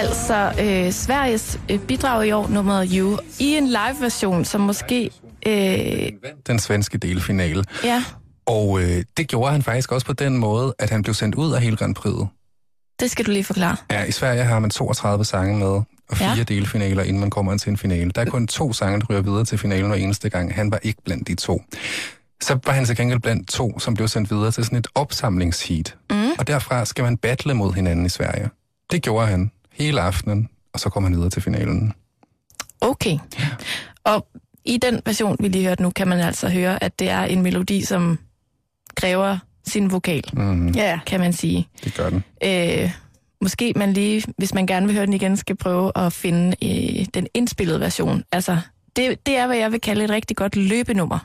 [0.00, 5.10] altså øh, Sveriges øh, bidrag i år, nummeret You, i en live-version, som måske...
[5.46, 6.08] Øh,
[6.46, 7.64] Den svenske delfinale.
[7.84, 8.04] ja,
[8.46, 11.52] Og øh, det gjorde han faktisk også på den måde, at han blev sendt ud
[11.52, 12.26] af hele Grand Prix'et.
[13.00, 13.76] det skal du lige forklare.
[13.90, 15.66] Ja, i Sverige har man 32 sange med,
[16.08, 16.42] og fire ja.
[16.42, 18.10] delfinaler, inden man kommer ind til en finale.
[18.10, 20.54] Der er kun to sange, der ryger videre til finalen hver eneste gang.
[20.54, 21.62] Han var ikke blandt de to.
[22.42, 25.96] Så var han til gengæld blandt to, som blev sendt videre til sådan et opsamlingsheat.
[26.10, 26.30] Mm.
[26.38, 28.48] Og derfra skal man battle mod hinanden i Sverige.
[28.90, 29.50] Det gjorde han
[29.80, 31.92] hele aftenen, og så kom han videre til finalen.
[32.80, 33.18] Okay.
[34.04, 34.26] Og
[34.64, 37.42] i den version, vi lige hørte nu, kan man altså høre, at det er en
[37.42, 38.18] melodi, som
[38.96, 41.68] kræver sin vokal, Mm, Ja, kan man sige.
[41.84, 42.24] det gør den.
[42.44, 42.90] Øh,
[43.40, 47.06] måske man lige, hvis man gerne vil høre den igen, skal prøve at finde øh,
[47.14, 48.24] den indspillede version.
[48.32, 48.58] Altså,
[48.96, 51.18] det, det er, hvad jeg vil kalde et rigtig godt løbenummer.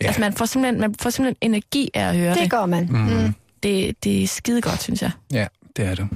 [0.00, 0.06] Ja.
[0.06, 2.40] Altså, man får, simpelthen, man får simpelthen energi af at høre det.
[2.42, 2.86] det gør man.
[2.90, 2.98] Mm.
[2.98, 3.34] Mm.
[3.62, 5.10] Det, det er skide godt, synes jeg.
[5.32, 5.46] Ja,
[5.76, 6.08] det er det.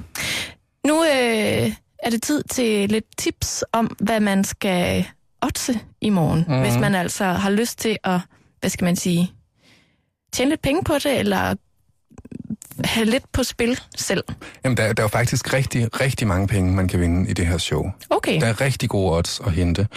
[0.87, 1.71] Nu øh,
[2.03, 5.05] er det tid til lidt tips om, hvad man skal
[5.41, 6.53] otse i morgen, mm.
[6.53, 6.61] Mhm.
[6.61, 8.19] hvis man altså har lyst til at,
[8.59, 9.31] hvad skal man sige,
[10.33, 11.55] tjene lidt penge på det, eller
[12.85, 14.23] have lidt på spil selv.
[14.63, 17.47] Jamen, der, der er jo faktisk rigtig, rigtig mange penge, man kan vinde i det
[17.47, 17.91] her show.
[18.09, 19.87] Okay, Der er rigtig gode odds at hente.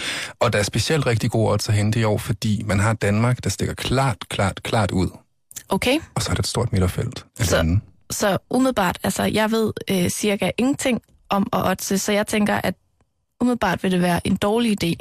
[0.41, 3.45] Og der er specielt rigtig gode odds at hente i år, fordi man har Danmark,
[3.45, 5.09] der stikker klart, klart, klart ud.
[5.68, 5.99] okay.
[6.14, 7.26] Og så er der et stort midterfelt.
[7.41, 7.78] Så-.
[8.14, 12.74] Så umiddelbart, altså jeg ved øh, cirka ingenting om at oddse, så jeg tænker, at
[13.40, 14.94] umiddelbart vil det være en dårlig idé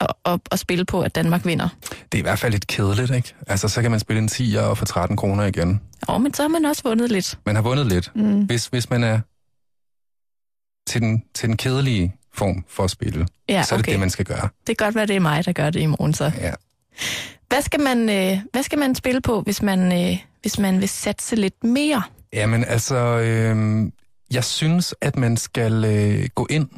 [0.00, 1.68] at, at, at spille på, at Danmark vinder.
[1.90, 3.34] Det er i hvert fald lidt kedeligt, ikke?
[3.46, 5.80] Altså, så kan man spille en 10'er og få 13 kroner igen.
[6.08, 7.38] Og men så har man også vundet lidt.
[7.46, 8.12] Man har vundet lidt.
[8.14, 8.40] Mm.
[8.44, 9.20] Hvis, hvis man er
[10.90, 13.92] til den, til den kedelige form for at spille, Ja, så er det okay.
[13.92, 14.48] det, man skal gøre.
[14.66, 16.32] Det kan godt være, det er mig, der gør det i morgen så.
[16.40, 16.52] Ja.
[17.48, 20.88] Hvad skal man, øh, hvad skal man spille på, hvis man, øh, hvis man vil
[20.88, 22.02] satse lidt mere?
[22.32, 23.82] Jamen, altså, øh,
[24.30, 26.68] jeg synes, at man skal øh, gå ind,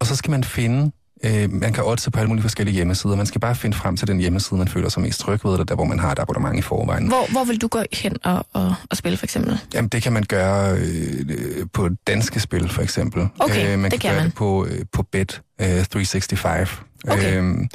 [0.00, 0.92] og så skal man finde,
[1.24, 3.16] øh, man kan oddse på alle mulige forskellige hjemmesider.
[3.16, 5.64] Man skal bare finde frem til den hjemmeside, man føler sig mest tryg ved, eller
[5.64, 7.08] der, hvor man har et abonnement i forvejen.
[7.08, 9.58] Hvor, hvor vil du gå hen og, og, og spille for eksempel?
[9.74, 13.28] Jamen, det kan man gøre øh, øh, på danske spil, for eksempel.
[13.38, 14.26] Okay, øh, man det kan kan gøre man.
[14.26, 16.70] det på, øh, på Bet øh, 365.
[17.08, 17.36] Okay.
[17.36, 17.68] Øhm,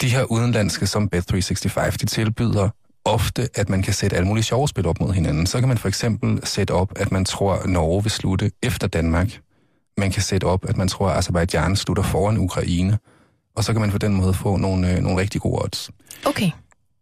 [0.00, 2.68] de her udenlandske som Bet 365, de tilbyder
[3.04, 5.46] ofte, at man kan sætte alle mulige sjove spil op mod hinanden.
[5.46, 8.86] Så kan man for eksempel sætte op, at man tror, at Norge vil slutte efter
[8.86, 9.40] Danmark.
[9.98, 12.98] Man kan sætte op, at man tror, at Azerbaijan slutter foran Ukraine.
[13.56, 15.90] Og så kan man på den måde få nogle, øh, nogle rigtig gode odds.
[16.24, 16.50] Okay.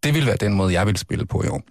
[0.03, 1.63] Det vil være den måde, jeg vil spille på i år.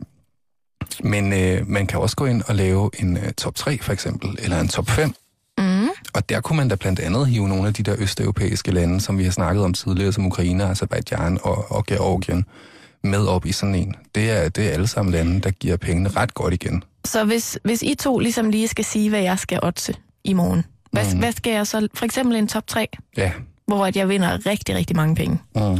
[1.03, 4.35] Men øh, man kan også gå ind og lave en øh, top 3 for eksempel,
[4.39, 5.13] eller en top 5.
[5.57, 5.87] Mm.
[6.13, 9.17] Og der kunne man da blandt andet hive nogle af de der østeuropæiske lande, som
[9.17, 12.45] vi har snakket om tidligere, som Ukraine, Azerbaijan og, og Georgien,
[13.03, 13.95] med op i sådan en.
[14.15, 16.83] Det er, det er alle sammen lande, der giver pengene ret godt igen.
[17.05, 19.93] Så hvis, hvis I to ligesom lige skal sige, hvad jeg skal oddse
[20.23, 21.19] i morgen, hvad, Mm.
[21.19, 21.87] hvad skal jeg så?
[21.93, 22.87] For eksempel en top 3,
[23.17, 23.31] Ja.
[23.67, 25.39] hvor at jeg vinder rigtig, rigtig mange penge.
[25.55, 25.77] Mm.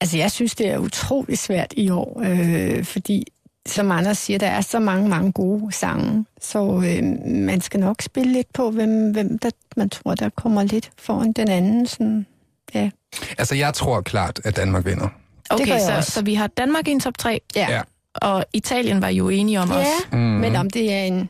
[0.00, 3.24] Altså, jeg synes, det er utrolig svært i år, øh, fordi,
[3.66, 8.02] som Anders siger, der er så mange, mange gode sange, så øh, man skal nok
[8.02, 11.86] spille lidt på, hvem, hvem der, man tror, der kommer lidt foran den anden.
[11.86, 12.26] Sådan,
[12.74, 12.90] ja.
[13.38, 15.08] Altså, jeg tror klart, at Danmark vinder.
[15.50, 16.10] Gør Okay, jeg så, også.
[16.10, 17.66] så vi har Danmark i en top 3, Ja.
[17.70, 17.80] Ja.
[18.14, 19.86] og Italien var jo enige om ja, os.
[20.12, 20.18] Mm.
[20.18, 21.28] men om det er en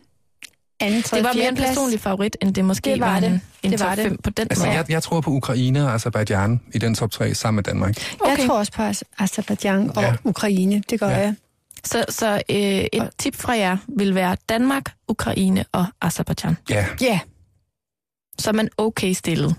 [0.81, 3.27] anden, Det var mere en personlig favorit, end det måske Det var var det.
[3.29, 4.05] en, en Det var top det.
[4.05, 4.77] 5 på den Altså, måde.
[4.77, 7.97] jeg, jeg tror på Ukraine og Azerbaijan i den top 3 sammen med Danmark.
[8.25, 8.47] Jeg Okay.
[8.47, 10.15] tror også på Az- Azerbaijan og Ja.
[10.25, 11.17] Ukraine, det gør Ja.
[11.19, 11.35] jeg.
[11.85, 16.57] Så, så øh, et tip fra jer vil være Danmark, Ukraine og Azerbaijan.
[16.71, 17.21] Ja, Ja,
[18.39, 19.55] Så er man okay stillet.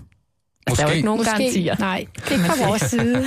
[0.66, 0.96] Altså, der er jo Måske.
[0.96, 1.30] ikke nogen måske.
[1.30, 1.76] garantier.
[1.78, 3.26] Nej, det er fra vores side.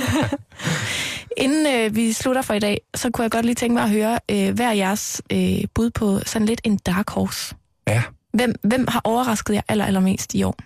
[1.36, 3.90] Inden øh, vi slutter for i dag, så kunne jeg godt lige tænke mig at
[3.90, 7.54] høre øh, hver jeres øh, bud på sådan lidt en dark horse.
[7.88, 8.02] ja.
[8.32, 10.56] Hvem, hvem har overrasket jer aller, allermest i år?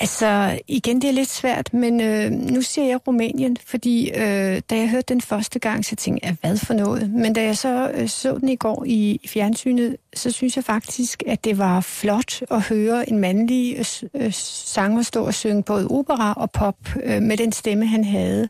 [0.00, 4.76] Altså, igen, det er lidt svært, men øh, nu siger jeg Rumænien, fordi øh, da
[4.76, 7.10] jeg hørte den første gang, så tænkte jeg, hvad for noget?
[7.10, 10.64] Men da jeg så øh, så den i går i, i fjernsynet, så synes jeg
[10.64, 15.62] faktisk, at det var flot at høre en mandlig øh, øh, sanger stå og synge
[15.62, 18.48] både opera og pop øh, med den stemme, han havde,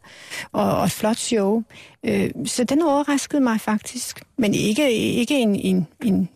[0.53, 1.63] og, og et flot show.
[2.05, 6.29] Øh, så den overraskede mig faktisk, men ikke, ikke en, en, en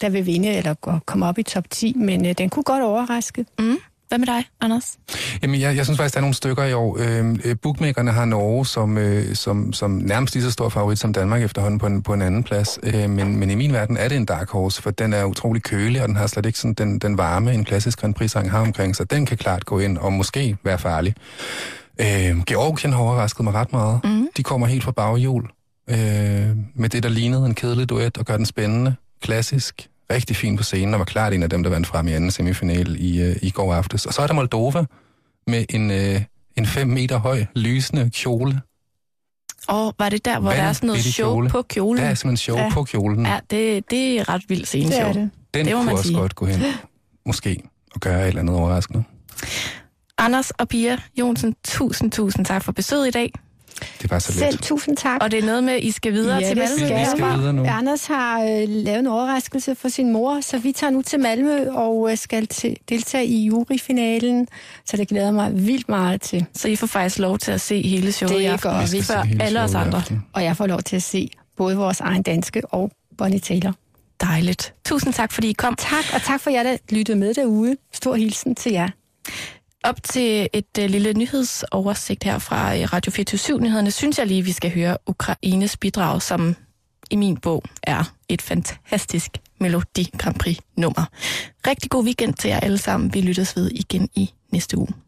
[0.00, 3.46] der vil vinde eller komme op i top 10, men øh, den kunne godt overraske.
[3.58, 3.76] Mm.
[4.14, 4.98] Hvad med dig, Anders?
[5.42, 6.96] Jamen, jeg, jeg synes faktisk, der er nogle stykker i år.
[7.00, 11.12] Øh, øh, bookmakerne har Norge som, øh, som, som nærmest lige så stor favorit som
[11.12, 12.78] Danmark efterhånden på en, på en anden plads.
[12.82, 15.62] Øh, men, men i min verden er det en dark horse, for den er utrolig
[15.62, 18.60] kølig, og den har slet ikke sådan den, den varme, en klassisk Grand Prix-sang har
[18.60, 19.10] omkring sig.
[19.10, 21.14] Den kan klart gå ind og måske være farlig.
[22.00, 24.00] Øh, Georgien har overrasket mig ret meget.
[24.04, 24.28] Mm.
[24.36, 25.42] De kommer helt fra baghjul
[25.90, 25.96] øh,
[26.74, 30.62] med det, der lignede en kedelig duet og gør den spændende, klassisk, rigtig fin på
[30.62, 33.36] scenen, og var klart en af dem, der vandt frem i anden semifinal i, øh,
[33.42, 34.06] i går aftes.
[34.06, 34.84] Og så er der Moldova
[35.46, 36.20] med en, øh,
[36.56, 38.60] en fem meter høj, lysende kjole.
[39.68, 41.48] Og var det der, hvor der er sådan noget show kjole.
[41.48, 42.02] på kjolen?
[42.02, 42.70] Der er simpelthen show Ja.
[42.72, 43.26] på kjolen.
[43.26, 45.02] Ja, det, det er ret vildt Det sceneshow.
[45.08, 45.30] er det.
[45.54, 46.18] Den det må kunne man også sige.
[46.18, 46.62] godt gå hen,
[47.26, 47.62] måske,
[47.94, 49.04] og gøre et eller andet overraskende.
[50.18, 53.32] Anders og Pia Jonsen, tusind, tusind tak for besøget i dag.
[54.02, 54.62] Det var så Selv lidt.
[54.62, 55.22] tusind tak.
[55.22, 56.76] Og det er noget med, at I skal videre ja, til Malmø.
[56.86, 57.64] skal Vi skal videre nu.
[57.68, 61.70] Anders har øh, lavet en overraskelse for sin mor, så vi tager nu til Malmø
[61.70, 64.48] og øh, skal til, deltage i juryfinalen.
[64.86, 66.46] Så det glæder mig vildt meget til.
[66.54, 69.02] Så I får faktisk lov til at se hele showet Det i aften, gør vi.
[69.02, 70.02] før alle os andre.
[70.32, 73.74] Og jeg får lov til at se både vores egen danske og Bonnie Taylor.
[74.20, 74.74] Dejligt.
[74.84, 75.74] Tusind tak, fordi I kom.
[75.78, 77.76] Tak, og tak for jer, der lyttede med derude.
[77.92, 78.88] Stor hilsen til jer.
[79.84, 84.52] Op til et uh, lille nyhedsoversigt her fra øh, Radio 24-nyhederne, synes jeg lige, vi
[84.52, 86.56] skal høre Ukraines bidrag, som
[87.10, 89.30] i min bog er et fantastisk
[89.60, 91.04] Melodi Grand Prix nummer.
[91.66, 93.14] Rigtig god weekend til jer alle sammen.
[93.14, 95.03] Vi lyttes ved igen i næste uge.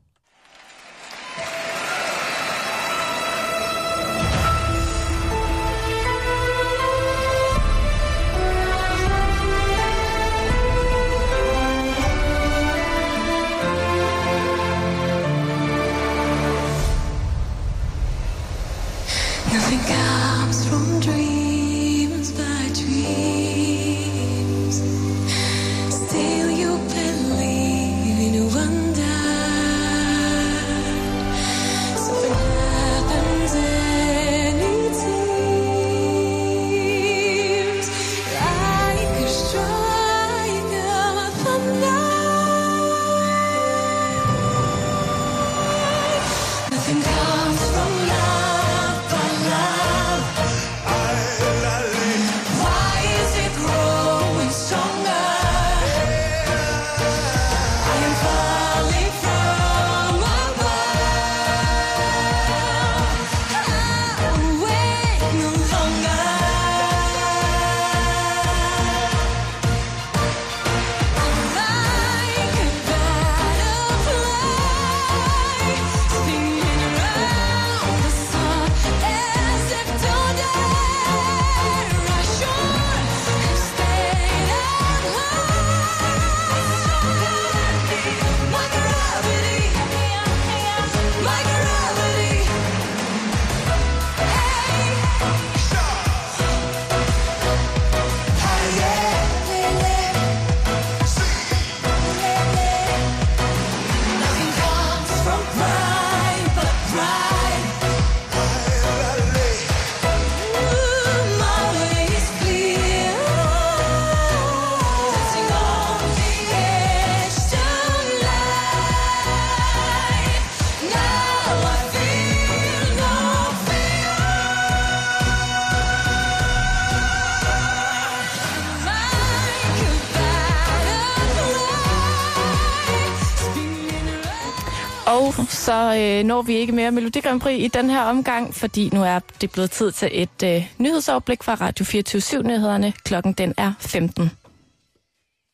[135.97, 139.18] Øh, når vi ikke mere Melodi Grand Prix i den her omgang, fordi nu er
[139.40, 144.30] det blevet tid til et øh, nyhedsoverblik fra Radio 24 nyhederne Klokken den er 15.